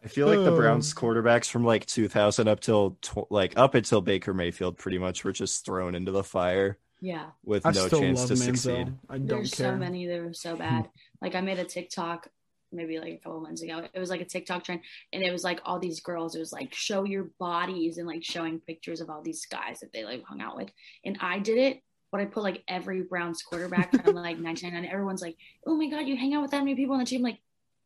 I 0.05 0.09
feel 0.09 0.27
like 0.27 0.45
the. 0.45 0.57
Browns 0.57 0.93
quarterbacks 0.95 1.49
from 1.49 1.65
like 1.65 1.87
2000 1.87 2.49
up 2.49 2.61
till 2.61 2.97
tw- 3.03 3.31
like 3.31 3.57
up 3.57 3.75
until 3.75 4.01
Baker 4.01 4.35
Mayfield, 4.35 4.79
pretty 4.79 4.99
much 4.99 5.25
were 5.25 5.33
just 5.33 5.65
thrown 5.65 5.95
into 5.95 6.13
the 6.13 6.25
fire 6.25 6.79
yeah. 7.01 7.27
with 7.45 7.65
I 7.65 7.71
no 7.71 7.87
still 7.87 8.01
chance 8.01 8.21
love 8.21 8.29
to 8.29 8.35
Manziel. 8.35 8.45
succeed. 8.45 8.93
I 9.09 9.19
don't 9.19 9.27
There's 9.27 9.55
care. 9.55 9.73
so 9.73 9.77
many 9.77 10.07
that 10.07 10.23
were 10.23 10.35
so 10.35 10.53
hmm. 10.53 10.59
bad. 10.59 10.89
Like 11.21 11.35
I 11.35 11.41
made 11.41 11.59
a 11.59 11.65
TikTok 11.65 12.29
maybe 12.73 12.99
like 12.99 13.15
a 13.15 13.19
couple 13.19 13.41
months 13.41 13.63
ago. 13.63 13.83
It 13.93 13.99
was 13.99 14.11
like 14.11 14.21
a 14.21 14.25
TikTok 14.25 14.65
trend 14.65 14.81
and 15.13 15.23
it 15.23 15.31
was 15.31 15.45
like 15.45 15.61
all 15.65 15.79
these 15.79 16.01
girls. 16.01 16.35
It 16.35 16.41
was 16.41 16.53
like 16.53 16.73
show 16.75 17.05
your 17.05 17.31
bodies 17.39 17.99
and 17.99 18.07
like 18.07 18.25
showing 18.25 18.61
pictures 18.61 19.01
of 19.01 19.11
all 19.11 19.23
these 19.23 19.47
guys 19.47 19.81
that 19.81 19.93
they 19.93 20.05
like 20.05 20.25
hung 20.25 20.41
out 20.41 20.57
with. 20.57 20.71
And 21.05 21.19
I 21.21 21.39
did 21.39 21.59
it, 21.59 21.83
but 22.11 22.21
I 22.21 22.27
put 22.27 22.43
like 22.43 22.63
every 22.69 23.03
Browns 23.03 23.43
quarterback 23.43 23.91
from 23.91 24.15
like 24.15 24.39
1999. 24.43 24.87
Everyone's 24.87 25.23
like, 25.23 25.37
oh 25.67 25.77
my 25.77 25.89
God, 25.89 26.07
you 26.07 26.17
hang 26.17 26.35
out 26.35 26.43
with 26.43 26.51
that 26.53 26.61
many 26.61 26.75
people 26.75 26.95
on 26.95 27.01
the 27.01 27.07
team. 27.07 27.23
Like 27.23 27.39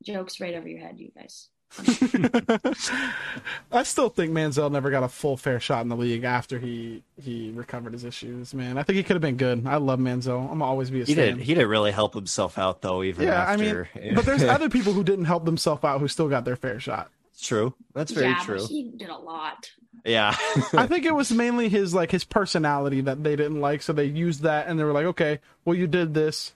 jokes 0.02 0.40
right 0.40 0.54
over 0.54 0.68
your 0.68 0.80
head, 0.80 0.98
you 0.98 1.10
guys. 1.16 1.48
I 3.72 3.82
still 3.84 4.08
think 4.08 4.32
Manziel 4.32 4.70
never 4.70 4.90
got 4.90 5.02
a 5.02 5.08
full 5.08 5.36
fair 5.36 5.60
shot 5.60 5.82
in 5.82 5.88
the 5.88 5.96
league 5.96 6.24
after 6.24 6.58
he 6.58 7.02
he 7.20 7.50
recovered 7.54 7.92
his 7.92 8.04
issues. 8.04 8.52
Man, 8.54 8.78
I 8.78 8.82
think 8.82 8.96
he 8.96 9.02
could 9.02 9.14
have 9.14 9.22
been 9.22 9.36
good. 9.36 9.66
I 9.66 9.76
love 9.76 9.98
Manziel. 9.98 10.40
I'm 10.42 10.58
gonna 10.58 10.64
always 10.64 10.90
be 10.90 11.02
a 11.02 11.04
He 11.04 11.14
fan. 11.14 11.24
didn't. 11.26 11.40
He 11.42 11.54
didn't 11.54 11.70
really 11.70 11.92
help 11.92 12.14
himself 12.14 12.58
out 12.58 12.82
though. 12.82 13.02
Even 13.02 13.26
yeah, 13.26 13.44
I 13.44 13.54
after. 13.54 13.88
mean, 14.00 14.14
but 14.14 14.24
there's 14.26 14.42
other 14.44 14.68
people 14.68 14.92
who 14.92 15.04
didn't 15.04 15.24
help 15.26 15.44
themselves 15.44 15.82
out 15.84 16.00
who 16.00 16.08
still 16.08 16.28
got 16.28 16.44
their 16.44 16.56
fair 16.56 16.78
shot. 16.80 17.10
It's 17.32 17.46
true. 17.46 17.74
That's 17.94 18.12
very 18.12 18.28
yeah, 18.28 18.42
true. 18.42 18.66
he 18.66 18.90
did 18.96 19.08
a 19.08 19.16
lot. 19.16 19.70
Yeah. 20.04 20.36
I 20.74 20.86
think 20.86 21.04
it 21.06 21.14
was 21.14 21.32
mainly 21.32 21.68
his 21.68 21.94
like 21.94 22.10
his 22.10 22.24
personality 22.24 23.00
that 23.02 23.22
they 23.24 23.36
didn't 23.36 23.60
like, 23.60 23.82
so 23.82 23.92
they 23.92 24.04
used 24.04 24.42
that 24.42 24.66
and 24.66 24.78
they 24.78 24.84
were 24.84 24.92
like, 24.92 25.06
okay, 25.06 25.40
well 25.64 25.74
you 25.76 25.86
did 25.86 26.12
this, 26.12 26.48
His 26.48 26.52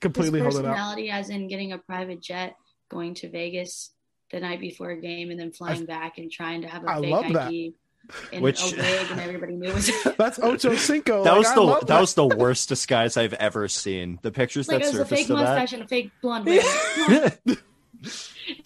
completely 0.00 0.40
hold 0.40 0.54
it 0.54 0.58
out. 0.58 0.62
personality, 0.66 1.10
as 1.10 1.30
in 1.30 1.48
getting 1.48 1.72
a 1.72 1.78
private 1.78 2.22
jet, 2.22 2.54
going 2.88 3.14
to 3.14 3.28
Vegas 3.30 3.90
the 4.30 4.40
night 4.40 4.60
before 4.60 4.90
a 4.90 4.96
game, 5.00 5.30
and 5.30 5.38
then 5.38 5.52
flying 5.52 5.84
back 5.86 6.18
and 6.18 6.30
trying 6.30 6.62
to 6.62 6.68
have 6.68 6.84
a 6.84 6.88
I 6.90 7.00
fake 7.00 7.10
love 7.10 7.32
that. 7.32 7.48
ID 7.48 7.74
and 8.32 8.42
Which- 8.42 8.72
a 8.72 8.76
wig, 8.76 9.06
and 9.10 9.20
everybody 9.20 9.54
knew 9.54 9.68
it 9.70 9.74
was. 9.74 9.90
That's 10.18 10.38
Ocho 10.38 10.74
Cinco. 10.76 11.24
that 11.24 11.30
Like, 11.30 11.38
was 11.38 11.54
the 11.54 11.60
love 11.60 11.86
that 11.86 12.00
was 12.00 12.14
the 12.14 12.26
worst 12.26 12.68
disguise 12.68 13.16
I've 13.16 13.34
ever 13.34 13.68
seen. 13.68 14.18
The 14.22 14.30
pictures 14.32 14.68
like 14.68 14.78
that 14.82 14.84
it 14.86 14.86
was 14.88 14.94
a 14.94 14.98
surfaced 14.98 15.22
fake 15.22 15.30
of 15.30 15.36
mustache 15.36 15.72
and 15.74 15.82
a 15.82 15.86
fake 15.88 16.10
blonde 16.22 16.44
wig. 16.46 16.62
that. 17.08 17.58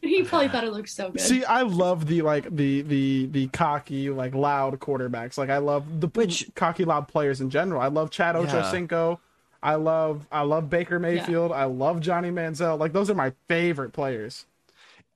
he 0.00 0.22
probably 0.22 0.48
thought 0.48 0.64
it 0.64 0.72
looked 0.72 0.88
so 0.88 1.10
good. 1.10 1.20
See, 1.20 1.44
I 1.44 1.62
love 1.62 2.06
the 2.06 2.22
like 2.22 2.54
the 2.54 2.82
the 2.82 3.26
the 3.26 3.46
cocky, 3.48 4.08
like 4.10 4.34
loud 4.34 4.78
quarterbacks. 4.78 5.36
Like 5.36 5.50
I 5.50 5.58
love 5.58 6.00
the 6.00 6.08
Which- 6.08 6.50
cocky, 6.54 6.84
loud 6.84 7.08
players 7.08 7.40
in 7.40 7.50
general. 7.50 7.80
I 7.80 7.88
love 7.88 8.10
Chad 8.10 8.36
Yeah. 8.36 8.42
Ochocinco. 8.46 9.18
I 9.62 9.74
love 9.76 10.26
I 10.30 10.42
love 10.42 10.68
Baker 10.70 10.98
Mayfield. 10.98 11.50
I 11.52 11.64
love 11.64 12.00
Johnny 12.00 12.30
Manziel. 12.30 12.78
Like 12.78 12.92
those 12.92 13.10
are 13.10 13.14
my 13.14 13.32
favorite 13.48 13.92
players. 13.92 14.44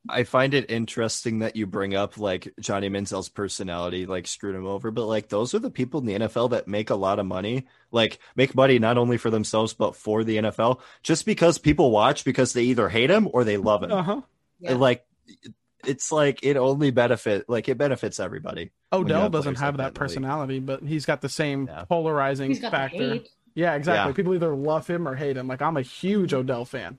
I 0.08 0.24
find 0.24 0.54
it 0.54 0.70
interesting 0.70 1.40
that 1.40 1.56
you 1.56 1.66
bring 1.66 1.94
up 1.94 2.18
like 2.18 2.52
Johnny 2.60 2.88
Manziel's 2.88 3.28
personality, 3.28 4.06
like 4.06 4.26
screwed 4.26 4.54
him 4.54 4.66
over, 4.66 4.90
but 4.90 5.06
like 5.06 5.28
those 5.28 5.54
are 5.54 5.58
the 5.58 5.70
people 5.70 6.00
in 6.00 6.06
the 6.06 6.18
NFL 6.26 6.50
that 6.50 6.68
make 6.68 6.90
a 6.90 6.94
lot 6.94 7.18
of 7.18 7.26
money, 7.26 7.66
like 7.90 8.18
make 8.36 8.54
money 8.54 8.78
not 8.78 8.98
only 8.98 9.16
for 9.18 9.30
themselves 9.30 9.74
but 9.74 9.94
for 9.96 10.24
the 10.24 10.36
NFL, 10.38 10.80
just 11.02 11.26
because 11.26 11.58
people 11.58 11.90
watch 11.90 12.24
because 12.24 12.52
they 12.52 12.62
either 12.64 12.88
hate 12.88 13.10
him 13.10 13.28
or 13.32 13.44
they 13.44 13.56
love 13.56 13.82
him. 13.82 13.92
Uh 13.92 14.02
huh. 14.02 14.20
Yeah. 14.60 14.74
Like 14.74 15.04
it's 15.86 16.10
like 16.10 16.40
it 16.42 16.56
only 16.56 16.90
benefit 16.90 17.48
like 17.48 17.68
it 17.68 17.78
benefits 17.78 18.18
everybody. 18.20 18.70
Odell 18.92 19.28
doesn't 19.30 19.56
have 19.56 19.74
like 19.74 19.76
that 19.76 19.82
that 19.82 19.86
league. 19.90 19.94
personality, 19.94 20.58
but 20.58 20.82
he's 20.82 21.06
got 21.06 21.20
the 21.20 21.28
same 21.28 21.66
Yeah. 21.66 21.84
polarizing 21.84 22.48
He's 22.50 22.60
got 22.60 22.70
the 22.72 22.76
factor. 22.76 23.20
Yeah, 23.54 23.74
exactly. 23.74 24.10
Yeah. 24.10 24.14
People 24.14 24.34
either 24.34 24.54
love 24.54 24.86
him 24.86 25.06
or 25.08 25.14
hate 25.14 25.36
him. 25.36 25.48
Like 25.48 25.62
I'm 25.62 25.76
a 25.76 25.82
huge 25.82 26.32
Odell 26.32 26.64
fan. 26.64 26.98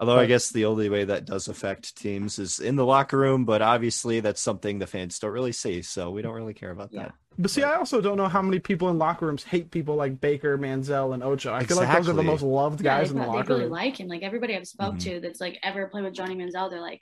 Although 0.00 0.18
I 0.18 0.26
guess 0.26 0.50
the 0.50 0.64
only 0.64 0.88
way 0.88 1.04
that 1.04 1.24
does 1.24 1.48
affect 1.48 1.96
teams 1.96 2.38
is 2.38 2.60
in 2.60 2.76
the 2.76 2.86
locker 2.86 3.18
room, 3.18 3.44
but 3.44 3.62
obviously 3.62 4.20
that's 4.20 4.40
something 4.40 4.78
the 4.78 4.86
fans 4.86 5.18
don't 5.18 5.32
really 5.32 5.50
see, 5.52 5.82
so 5.82 6.10
we 6.10 6.22
don't 6.22 6.34
really 6.34 6.54
care 6.54 6.70
about 6.70 6.90
Yeah. 6.92 7.02
that. 7.06 7.14
But 7.36 7.50
see, 7.50 7.62
I 7.64 7.74
also 7.74 8.00
don't 8.00 8.16
know 8.16 8.28
how 8.28 8.42
many 8.42 8.58
people 8.60 8.88
in 8.90 8.98
locker 8.98 9.26
rooms 9.26 9.42
hate 9.44 9.70
people 9.70 9.96
like 9.96 10.20
Baker, 10.20 10.56
Manziel, 10.58 11.14
and 11.14 11.22
Ocho. 11.22 11.52
I 11.52 11.64
feel 11.64 11.76
like 11.76 11.96
those 11.96 12.08
are 12.08 12.12
the 12.12 12.22
most 12.22 12.42
loved 12.42 12.82
guys 12.82 13.08
they, 13.08 13.14
in 13.14 13.18
the 13.20 13.22
they 13.30 13.36
locker 13.36 13.48
really 13.54 13.62
room. 13.64 13.72
like 13.72 13.98
him. 13.98 14.08
Like 14.08 14.22
everybody 14.22 14.56
I've 14.56 14.66
spoke 14.68 14.94
Mhm. 14.96 15.02
to 15.04 15.20
that's 15.20 15.40
like 15.40 15.58
ever 15.62 15.86
played 15.88 16.04
with 16.04 16.14
Johnny 16.14 16.36
Manziel, 16.36 16.70
they're 16.70 16.80
like, 16.80 17.00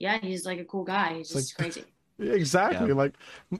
yeah, 0.00 0.18
he's 0.20 0.44
like 0.44 0.58
a 0.58 0.64
cool 0.64 0.84
guy. 0.84 1.14
He's 1.18 1.30
It's 1.30 1.46
just 1.46 1.56
crazy. 1.56 1.84
Exactly. 2.18 2.88
Yeah. 2.88 2.94
Like 2.94 3.12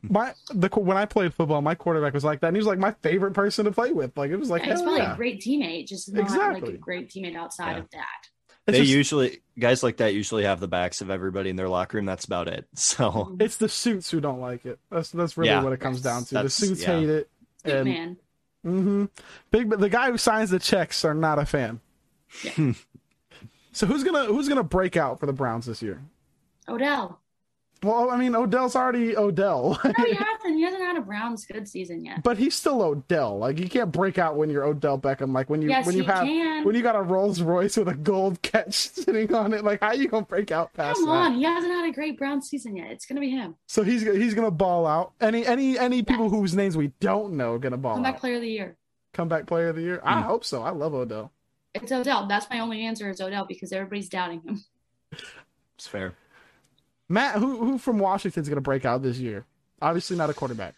my 0.02 0.33
the 0.55 0.68
when 0.68 0.96
I 0.96 1.05
played 1.05 1.35
football, 1.35 1.61
my 1.61 1.74
quarterback 1.74 2.14
was 2.14 2.24
like 2.24 2.40
that, 2.40 2.46
and 2.48 2.57
he 2.57 2.59
was 2.59 2.66
like 2.66 2.79
my 2.79 2.92
favorite 3.02 3.33
person 3.35 3.66
to 3.66 3.70
play 3.70 3.92
with. 3.92 4.16
Like 4.16 4.31
it 4.31 4.37
was 4.38 4.48
like 4.48 4.64
Yeah, 4.64 4.70
he's 4.72 4.81
probably 4.83 5.00
yeah. 5.00 5.12
a 5.12 5.16
great 5.16 5.40
teammate, 5.42 5.87
just 5.87 6.11
not 6.11 6.22
like 6.22 6.26
Exactly. 6.33 6.74
a 6.74 6.79
great 6.79 7.11
teammate 7.11 7.37
outside 7.37 7.72
Yeah. 7.72 7.79
of 7.81 7.90
that. 7.90 8.29
It's 8.66 8.76
they 8.79 8.83
just- 8.85 8.92
usually 8.94 9.40
guys 9.59 9.83
like 9.83 9.98
that 9.98 10.12
usually 10.14 10.44
have 10.44 10.61
the 10.61 10.68
backs 10.68 11.00
of 11.00 11.11
everybody 11.11 11.50
in 11.50 11.57
their 11.57 11.68
locker 11.68 11.96
room. 11.98 12.07
That's 12.07 12.24
about 12.24 12.48
it. 12.48 12.66
So 12.76 13.37
It's 13.40 13.57
the 13.57 13.68
suits 13.68 14.11
who 14.11 14.20
don't 14.20 14.40
like 14.40 14.66
it. 14.66 14.79
That's 14.90 15.11
that's 15.11 15.37
really 15.37 15.50
Yeah. 15.50 15.62
what 15.62 15.72
it 15.72 15.81
comes 15.81 16.00
down 16.02 16.24
to. 16.26 16.42
The 16.42 16.50
suits 16.50 16.83
yeah. 16.83 16.98
hate 16.98 17.09
it. 17.09 17.31
Big 17.64 17.74
And 17.74 17.85
man. 17.88 18.16
hmm 18.64 19.05
big, 19.50 19.70
but 19.70 19.81
the 19.81 19.88
guy 19.88 20.11
who 20.11 20.18
signs 20.18 20.50
the 20.50 20.59
checks 20.59 21.05
are 21.05 21.14
not 21.14 21.38
a 21.38 21.46
fan. 21.46 21.81
Yeah. 22.42 22.72
so 23.72 23.87
who's 23.87 24.02
gonna 24.05 24.24
who's 24.26 24.48
gonna 24.48 24.62
break 24.64 24.96
out 24.96 25.20
for 25.20 25.26
the 25.26 25.33
Browns 25.33 25.66
this 25.66 25.81
year? 25.83 26.02
Odell. 26.68 27.20
Well, 27.82 28.10
I 28.10 28.16
mean, 28.16 28.34
Odell's 28.34 28.74
already 28.74 29.16
Odell, 29.16 29.78
No, 29.84 29.92
he 30.04 30.14
hasn't. 30.14 30.54
He 30.56 30.62
hasn't 30.62 30.82
had 30.82 30.96
a 30.96 31.00
Browns 31.02 31.44
good 31.44 31.68
season 31.68 32.04
yet. 32.04 32.22
but 32.22 32.38
he's 32.38 32.54
still 32.54 32.80
Odell. 32.82 33.38
Like 33.38 33.58
you 33.58 33.68
can't 33.68 33.92
break 33.92 34.18
out 34.18 34.36
when 34.36 34.48
you're 34.50 34.64
Odell 34.64 34.98
Beckham. 34.98 35.32
Like 35.34 35.50
when 35.50 35.60
you 35.62 35.68
yes, 35.68 35.86
when 35.86 35.96
you 35.96 36.04
have 36.04 36.24
can. 36.24 36.64
when 36.64 36.74
you 36.74 36.82
got 36.82 36.96
a 36.96 37.02
Rolls 37.02 37.42
Royce 37.42 37.76
with 37.76 37.88
a 37.88 37.94
gold 37.94 38.40
catch 38.42 38.74
sitting 38.90 39.32
on 39.34 39.52
it. 39.52 39.62
Like 39.64 39.80
how 39.82 39.92
you 39.92 40.08
gonna 40.08 40.24
break 40.24 40.50
out 40.50 40.72
past 40.72 40.96
Come 40.96 41.06
that? 41.06 41.10
on, 41.12 41.34
he 41.34 41.42
hasn't 41.44 41.72
had 41.72 41.88
a 41.88 41.92
great 41.92 42.18
Browns 42.18 42.48
season 42.48 42.76
yet. 42.76 42.90
It's 42.90 43.04
gonna 43.06 43.20
be 43.20 43.30
him. 43.30 43.56
So 43.66 43.82
he's 43.82 44.02
he's 44.02 44.32
gonna 44.34 44.50
ball 44.50 44.86
out. 44.86 45.12
Any 45.20 45.44
any 45.46 45.78
any 45.78 46.02
people 46.02 46.30
whose 46.30 46.54
names 46.54 46.76
we 46.76 46.88
don't 47.00 47.34
know 47.34 47.54
are 47.54 47.58
gonna 47.58 47.76
ball 47.76 47.94
Comeback 47.94 48.14
out. 48.14 48.20
player 48.20 48.36
of 48.36 48.40
the 48.42 48.48
year. 48.50 48.76
Comeback 49.12 49.46
player 49.46 49.68
of 49.68 49.76
the 49.76 49.82
year. 49.82 50.00
I 50.02 50.20
Hmm. 50.20 50.26
hope 50.28 50.44
so. 50.44 50.62
I 50.62 50.70
love 50.70 50.94
Odell. 50.94 51.30
It's 51.74 51.92
Odell. 51.92 52.26
That's 52.26 52.48
my 52.48 52.60
only 52.60 52.86
answer 52.86 53.10
is 53.10 53.20
Odell 53.20 53.44
because 53.46 53.70
everybody's 53.72 54.08
doubting 54.08 54.40
him. 54.40 54.64
it's 55.76 55.86
fair. 55.86 56.14
Matt, 57.08 57.36
who 57.36 57.58
who 57.58 57.78
from 57.78 57.98
Washington's 57.98 58.48
gonna 58.48 58.60
break 58.60 58.84
out 58.84 59.02
this 59.02 59.18
year? 59.18 59.46
Obviously 59.80 60.16
not 60.16 60.30
a 60.30 60.34
quarterback. 60.34 60.74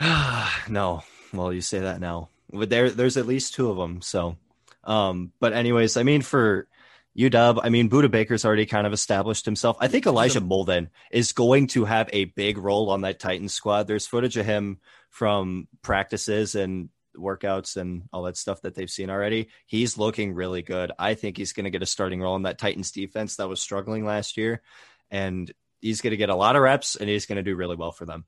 no. 0.68 1.02
Well, 1.32 1.52
you 1.52 1.60
say 1.60 1.80
that 1.80 2.00
now. 2.00 2.28
But 2.52 2.70
there 2.70 2.90
there's 2.90 3.16
at 3.16 3.26
least 3.26 3.54
two 3.54 3.70
of 3.70 3.76
them. 3.76 4.00
So 4.02 4.36
um 4.84 5.32
but 5.40 5.52
anyways, 5.52 5.96
I 5.96 6.02
mean 6.02 6.22
for 6.22 6.68
UW, 7.16 7.60
I 7.62 7.68
mean 7.68 7.90
Budda 7.90 8.10
Baker's 8.10 8.44
already 8.44 8.66
kind 8.66 8.86
of 8.86 8.92
established 8.92 9.44
himself. 9.44 9.76
I 9.80 9.88
think 9.88 10.06
Elijah 10.06 10.40
Molden 10.40 10.90
is 11.10 11.32
going 11.32 11.68
to 11.68 11.84
have 11.84 12.08
a 12.12 12.26
big 12.26 12.58
role 12.58 12.90
on 12.90 13.02
that 13.02 13.18
Titan 13.18 13.48
squad. 13.48 13.86
There's 13.86 14.06
footage 14.06 14.36
of 14.36 14.46
him 14.46 14.78
from 15.10 15.68
practices 15.82 16.54
and 16.54 16.88
workouts 17.16 17.76
and 17.76 18.02
all 18.12 18.24
that 18.24 18.36
stuff 18.36 18.62
that 18.62 18.74
they've 18.74 18.90
seen 18.90 19.10
already. 19.10 19.48
He's 19.66 19.96
looking 19.96 20.34
really 20.34 20.62
good. 20.62 20.90
I 20.98 21.14
think 21.14 21.36
he's 21.36 21.52
going 21.52 21.64
to 21.64 21.70
get 21.70 21.82
a 21.82 21.86
starting 21.86 22.20
role 22.20 22.34
in 22.34 22.42
that 22.42 22.58
Titans 22.58 22.90
defense 22.90 23.36
that 23.36 23.48
was 23.48 23.62
struggling 23.62 24.04
last 24.04 24.36
year 24.36 24.62
and 25.10 25.52
he's 25.84 26.00
going 26.00 26.12
to 26.12 26.16
get 26.16 26.30
a 26.30 26.34
lot 26.34 26.56
of 26.56 26.62
reps 26.62 26.96
and 26.96 27.08
he's 27.08 27.26
going 27.26 27.36
to 27.36 27.42
do 27.42 27.54
really 27.54 27.76
well 27.76 27.92
for 27.92 28.06
them. 28.06 28.24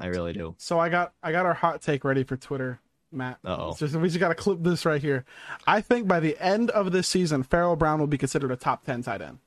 I 0.00 0.06
really 0.06 0.32
do. 0.32 0.54
So 0.58 0.78
I 0.78 0.88
got 0.90 1.12
I 1.22 1.32
got 1.32 1.44
our 1.44 1.54
hot 1.54 1.82
take 1.82 2.04
ready 2.04 2.22
for 2.22 2.36
Twitter, 2.36 2.78
Matt. 3.10 3.38
Uh-oh. 3.44 3.70
It's 3.70 3.80
just- 3.80 3.96
we 3.96 4.06
just 4.08 4.20
gotta 4.20 4.36
clip 4.36 4.58
this 4.62 4.86
right 4.86 5.02
here. 5.02 5.24
I 5.66 5.80
think 5.80 6.06
by 6.06 6.20
the 6.20 6.38
end 6.38 6.70
of 6.70 6.92
this 6.92 7.08
season, 7.08 7.42
Farrell 7.42 7.74
Brown 7.74 7.98
will 7.98 8.06
be 8.06 8.16
considered 8.18 8.52
a 8.52 8.56
top 8.56 8.84
ten 8.84 9.02
tight 9.02 9.20
end. 9.22 9.38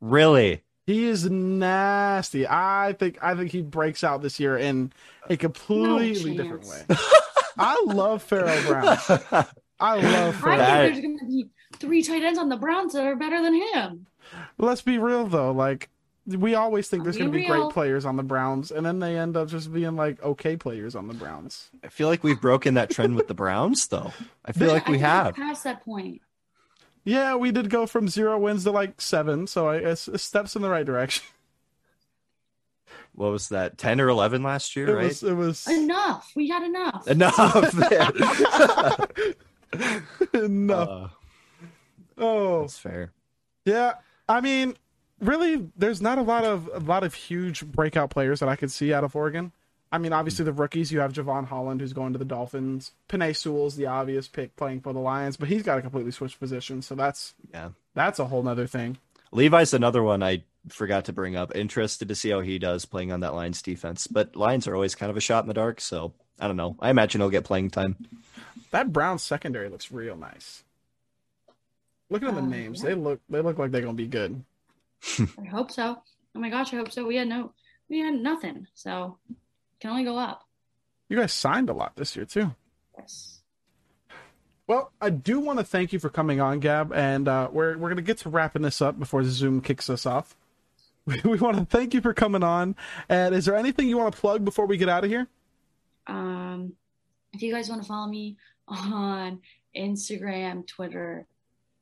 Really? 0.00 0.62
He 0.86 1.04
is 1.06 1.30
nasty. 1.30 2.46
I 2.48 2.96
think 2.98 3.18
I 3.22 3.36
think 3.36 3.52
he 3.52 3.62
breaks 3.62 4.02
out 4.02 4.20
this 4.22 4.40
year 4.40 4.58
in 4.58 4.92
a 5.30 5.36
completely 5.36 6.34
No 6.34 6.42
different 6.42 6.66
way. 6.66 6.96
I 7.58 7.80
love 7.86 8.22
Farrell 8.24 8.60
Brown. 8.66 8.98
I 9.78 9.96
love 10.00 10.34
I 10.34 10.40
Farrell. 10.40 10.58
That- 10.58 10.92
think 10.92 10.94
there's 11.04 11.18
gonna 11.20 11.30
be 11.30 11.46
three 11.78 12.02
tight 12.02 12.24
ends 12.24 12.38
on 12.40 12.48
the 12.48 12.56
Browns 12.56 12.94
that 12.94 13.04
are 13.06 13.14
better 13.14 13.40
than 13.40 13.54
him. 13.54 14.06
Let's 14.58 14.82
be 14.82 14.98
real 14.98 15.26
though. 15.26 15.52
Like 15.52 15.88
we 16.26 16.54
always 16.54 16.88
think 16.88 17.02
there's 17.02 17.16
going 17.16 17.32
to 17.32 17.36
be 17.36 17.44
real. 17.48 17.64
great 17.64 17.72
players 17.74 18.04
on 18.04 18.16
the 18.16 18.22
Browns, 18.22 18.70
and 18.70 18.86
then 18.86 19.00
they 19.00 19.18
end 19.18 19.36
up 19.36 19.48
just 19.48 19.72
being 19.72 19.96
like 19.96 20.22
okay 20.22 20.56
players 20.56 20.94
on 20.94 21.08
the 21.08 21.14
Browns. 21.14 21.70
I 21.82 21.88
feel 21.88 22.08
like 22.08 22.22
we've 22.22 22.40
broken 22.40 22.74
that 22.74 22.90
trend 22.90 23.16
with 23.16 23.26
the 23.28 23.34
Browns, 23.34 23.86
though. 23.88 24.12
I 24.44 24.52
feel 24.52 24.68
They- 24.68 24.74
like 24.74 24.88
I 24.88 24.92
we 24.92 24.98
have. 24.98 25.34
past 25.34 25.64
that 25.64 25.84
point. 25.84 26.20
Yeah, 27.04 27.34
we 27.34 27.50
did 27.50 27.68
go 27.68 27.86
from 27.86 28.08
zero 28.08 28.38
wins 28.38 28.62
to 28.62 28.70
like 28.70 29.00
seven, 29.00 29.48
so 29.48 29.66
I 29.68 29.76
it's, 29.78 30.06
it's 30.06 30.22
steps 30.22 30.54
in 30.54 30.62
the 30.62 30.70
right 30.70 30.86
direction. 30.86 31.24
What 33.14 33.30
was 33.30 33.50
that? 33.50 33.76
Ten 33.76 34.00
or 34.00 34.08
eleven 34.08 34.42
last 34.42 34.74
year, 34.74 34.88
It 34.88 34.94
right? 34.94 35.04
was 35.08 35.22
it 35.22 35.34
was 35.34 35.66
Enough. 35.68 36.32
We 36.34 36.48
had 36.48 36.62
enough. 36.62 37.06
Enough. 37.06 37.74
enough. 40.34 40.88
Uh, 40.88 41.08
oh, 42.18 42.60
that's 42.62 42.78
fair. 42.78 43.12
Yeah, 43.66 43.94
I 44.28 44.40
mean, 44.40 44.76
really, 45.20 45.68
there's 45.76 46.00
not 46.00 46.18
a 46.18 46.22
lot 46.22 46.44
of 46.44 46.68
a 46.72 46.78
lot 46.80 47.04
of 47.04 47.14
huge 47.14 47.64
breakout 47.64 48.10
players 48.10 48.40
that 48.40 48.48
I 48.48 48.56
could 48.56 48.70
see 48.70 48.92
out 48.92 49.04
of 49.04 49.14
Oregon. 49.16 49.52
I 49.90 49.98
mean, 49.98 50.12
obviously 50.14 50.44
the 50.46 50.52
rookies. 50.54 50.90
You 50.90 51.00
have 51.00 51.12
Jevon 51.12 51.46
Holland, 51.46 51.80
who's 51.82 51.92
going 51.92 52.14
to 52.14 52.18
the 52.18 52.24
Dolphins. 52.24 52.92
Penei 53.10 53.36
Sewell's 53.36 53.76
the 53.76 53.86
obvious 53.86 54.26
pick, 54.26 54.56
playing 54.56 54.80
for 54.80 54.92
the 54.94 54.98
Lions, 55.00 55.36
but 55.36 55.48
he's 55.48 55.62
got 55.62 55.78
a 55.78 55.82
completely 55.82 56.12
switch 56.12 56.40
position, 56.40 56.80
so 56.80 56.94
that's 56.94 57.34
Yeah. 57.52 57.70
that's 57.94 58.18
a 58.18 58.24
whole 58.26 58.42
nother 58.42 58.66
thing. 58.66 58.96
Levi's 59.32 59.74
another 59.74 60.02
one 60.02 60.22
I 60.22 60.44
forgot 60.68 61.04
to 61.06 61.12
bring 61.12 61.36
up. 61.36 61.54
Interested 61.54 62.08
to 62.08 62.14
see 62.14 62.30
how 62.30 62.40
he 62.40 62.58
does 62.58 62.84
playing 62.86 63.12
on 63.12 63.20
that 63.20 63.34
Lions 63.34 63.60
defense. 63.60 64.06
But 64.06 64.34
Lions 64.36 64.66
are 64.66 64.74
always 64.74 64.94
kind 64.94 65.10
of 65.10 65.16
a 65.16 65.20
shot 65.20 65.44
in 65.44 65.48
the 65.48 65.54
dark, 65.54 65.80
so 65.80 66.12
I 66.40 66.46
don't 66.46 66.56
know. 66.56 66.76
I 66.80 66.88
imagine 66.90 67.20
he'll 67.20 67.30
get 67.30 67.44
playing 67.44 67.70
time. 67.70 67.96
That 68.70 68.92
Brown 68.92 69.18
secondary 69.18 69.68
looks 69.68 69.92
real 69.92 70.16
nice. 70.16 70.64
Looking 72.12 72.28
at 72.28 72.34
the 72.34 72.42
Uh, 72.42 72.46
names, 72.46 72.82
yeah. 72.82 72.90
they 72.90 72.94
look 72.94 73.20
they 73.28 73.40
look 73.40 73.58
like 73.58 73.70
they're 73.70 73.80
gonna 73.82 73.94
be 73.94 74.06
good. 74.06 74.44
I 75.18 75.44
hope 75.50 75.70
so. 75.70 76.02
Oh 76.34 76.38
my 76.40 76.50
gosh, 76.50 76.72
I 76.72 76.76
hope 76.76 76.92
so. 76.92 77.04
We 77.06 77.16
had 77.16 77.28
no, 77.28 77.52
we 77.88 77.98
had 77.98 78.14
nothing, 78.14 78.66
so 78.74 79.18
can 79.80 79.90
only 79.90 80.04
go 80.04 80.16
up. 80.18 80.42
You 81.08 81.18
guys 81.18 81.32
signed 81.32 81.68
a 81.68 81.74
lot 81.74 81.96
this 81.96 82.14
year 82.16 82.24
too. 82.24 82.54
Yes. 82.98 83.40
Well, 84.68 84.92
I 85.00 85.10
do 85.10 85.40
want 85.40 85.58
to 85.58 85.64
thank 85.64 85.92
you 85.92 85.98
for 85.98 86.08
coming 86.08 86.40
on, 86.40 86.60
Gabb, 86.60 86.94
and 86.94 87.26
uh, 87.28 87.48
we're 87.52 87.76
we're 87.76 87.88
gonna 87.88 88.02
get 88.02 88.18
to 88.18 88.28
wrapping 88.30 88.62
this 88.62 88.80
up 88.80 88.98
before 88.98 89.24
Zoom 89.24 89.60
kicks 89.60 89.90
us 89.90 90.06
off. 90.06 90.36
We, 91.04 91.20
we 91.24 91.36
want 91.38 91.56
to 91.56 91.64
thank 91.64 91.94
you 91.94 92.00
for 92.00 92.14
coming 92.14 92.44
on. 92.44 92.76
And 93.08 93.34
is 93.34 93.44
there 93.46 93.56
anything 93.56 93.88
you 93.88 93.98
want 93.98 94.14
to 94.14 94.20
plug 94.20 94.44
before 94.44 94.66
we 94.66 94.76
get 94.76 94.88
out 94.88 95.02
of 95.02 95.10
here? 95.10 95.26
Um, 96.06 96.74
if 97.32 97.42
you 97.42 97.52
guys 97.52 97.68
want 97.68 97.82
to 97.82 97.88
follow 97.88 98.06
me 98.06 98.36
on 98.68 99.40
Instagram, 99.76 100.64
Twitter, 100.64 101.26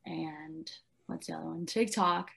and 0.05 0.69
what's 1.07 1.27
the 1.27 1.33
other 1.33 1.45
one? 1.45 1.65
TikTok. 1.65 2.31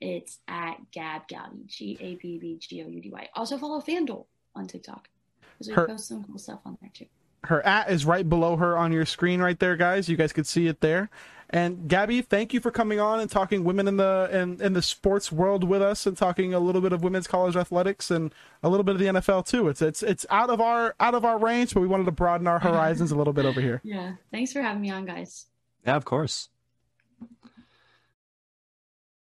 It's 0.00 0.40
at 0.46 0.76
Gabb 0.94 1.22
Goudy, 1.28 1.66
G 1.66 1.96
A 2.00 2.14
B 2.16 2.38
B 2.38 2.56
G 2.60 2.82
O 2.82 2.88
U 2.88 3.00
D 3.00 3.10
Y. 3.10 3.28
Also 3.34 3.56
follow 3.56 3.80
FanDuel 3.80 4.26
on 4.54 4.66
TikTok 4.66 5.08
because 5.52 5.68
we 5.68 5.74
Her- 5.74 5.86
post 5.86 6.08
some 6.08 6.22
cool 6.24 6.38
stuff 6.38 6.60
on 6.66 6.76
there 6.80 6.90
too. 6.92 7.06
Her 7.44 7.64
at 7.64 7.90
is 7.90 8.04
right 8.04 8.28
below 8.28 8.56
her 8.56 8.76
on 8.76 8.92
your 8.92 9.06
screen, 9.06 9.40
right 9.40 9.58
there, 9.58 9.76
guys. 9.76 10.08
You 10.08 10.16
guys 10.16 10.32
could 10.32 10.46
see 10.46 10.66
it 10.66 10.80
there. 10.80 11.08
And 11.48 11.88
Gabby, 11.88 12.22
thank 12.22 12.52
you 12.52 12.58
for 12.58 12.72
coming 12.72 12.98
on 12.98 13.20
and 13.20 13.30
talking 13.30 13.62
women 13.62 13.86
in 13.86 13.96
the 13.98 14.28
in, 14.32 14.60
in 14.60 14.72
the 14.72 14.82
sports 14.82 15.30
world 15.30 15.62
with 15.62 15.80
us, 15.80 16.04
and 16.04 16.16
talking 16.16 16.52
a 16.52 16.58
little 16.58 16.80
bit 16.80 16.92
of 16.92 17.04
women's 17.04 17.28
college 17.28 17.54
athletics 17.54 18.10
and 18.10 18.34
a 18.64 18.68
little 18.68 18.82
bit 18.82 18.96
of 18.96 19.00
the 19.00 19.06
NFL 19.06 19.46
too. 19.46 19.68
It's 19.68 19.80
it's 19.80 20.02
it's 20.02 20.26
out 20.28 20.50
of 20.50 20.60
our 20.60 20.96
out 20.98 21.14
of 21.14 21.24
our 21.24 21.38
range, 21.38 21.72
but 21.72 21.80
we 21.82 21.86
wanted 21.86 22.04
to 22.06 22.10
broaden 22.10 22.48
our 22.48 22.58
horizons 22.68 23.12
a 23.12 23.16
little 23.16 23.32
bit 23.32 23.44
over 23.46 23.60
here. 23.60 23.80
Yeah. 23.84 24.14
Thanks 24.32 24.52
for 24.52 24.60
having 24.60 24.82
me 24.82 24.90
on, 24.90 25.04
guys. 25.06 25.46
Yeah, 25.86 25.94
of 25.94 26.04
course. 26.04 26.48